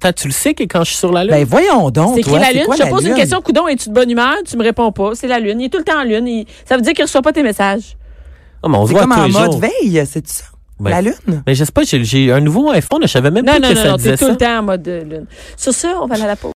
T'as- 0.00 0.12
Tu 0.12 0.26
le 0.28 0.32
sais 0.32 0.54
que 0.54 0.62
quand 0.64 0.80
je 0.84 0.90
suis 0.90 0.96
sur 0.98 1.12
la 1.12 1.24
lune, 1.24 1.32
Ben 1.32 1.44
voyons 1.44 1.90
donc, 1.90 2.14
C'est 2.14 2.20
écrit 2.20 2.38
la 2.38 2.52
lune. 2.52 2.62
quoi 2.66 2.76
Je 2.76 2.82
te 2.82 2.88
pose 2.88 3.04
une 3.04 3.14
question, 3.14 3.40
coudon, 3.42 3.66
es-tu 3.68 3.88
de 3.88 3.94
bonne 3.94 4.10
humeur? 4.10 4.34
Tu 4.48 4.56
me 4.56 4.62
réponds 4.62 4.92
pas. 4.92 5.10
C'est 5.14 5.28
la 5.28 5.38
lune. 5.40 5.60
Il 5.60 5.66
est 5.66 5.68
tout 5.68 5.78
le 5.78 5.84
temps 5.84 6.00
en 6.00 6.04
lune. 6.04 6.26
Il- 6.26 6.46
Ça 6.64 6.76
veut 6.76 6.82
dire 6.82 6.92
qu'il 6.92 7.04
reçoit 7.04 7.22
pas 7.22 7.32
tes 7.32 7.42
messages. 7.42 7.96
Ah, 8.62 8.68
mais 8.68 8.76
on 8.78 8.82
se 8.82 8.88
C'est 8.88 8.92
voit 8.94 9.02
comme 9.02 9.12
tous 9.12 9.20
en 9.20 9.26
les 9.26 9.32
mode 9.32 9.52
jours. 9.52 9.60
veille, 9.60 10.04
c'est 10.10 10.26
ça? 10.26 10.44
Ben, 10.80 10.90
La 10.90 11.02
lune? 11.02 11.42
Mais 11.46 11.54
je 11.54 11.62
sais 11.64 11.70
pas, 11.70 11.82
j'ai- 11.84 12.02
j'ai 12.02 12.32
un 12.32 12.40
nouveau 12.40 12.70
iPhone, 12.70 13.00
je 13.02 13.06
savais 13.06 13.30
même 13.30 13.44
Non, 13.44 13.52
pas 13.52 13.58
non, 13.60 13.68
que 13.68 13.74
non, 13.74 13.80
ça 13.82 13.88
non. 13.90 13.96
disait 13.96 14.10
T'es 14.12 14.16
tout 14.16 14.24
ça. 14.24 14.30
le 14.32 14.36
temps 14.36 14.58
en 14.58 14.62
mode 14.62 14.88
euh, 14.88 15.04
lune. 15.04 15.26
Sur 15.56 15.72
ça, 15.72 15.94
on 16.02 16.06
va 16.06 16.14
aller 16.16 16.24
à 16.24 16.26
la 16.26 16.36
pause. 16.36 16.52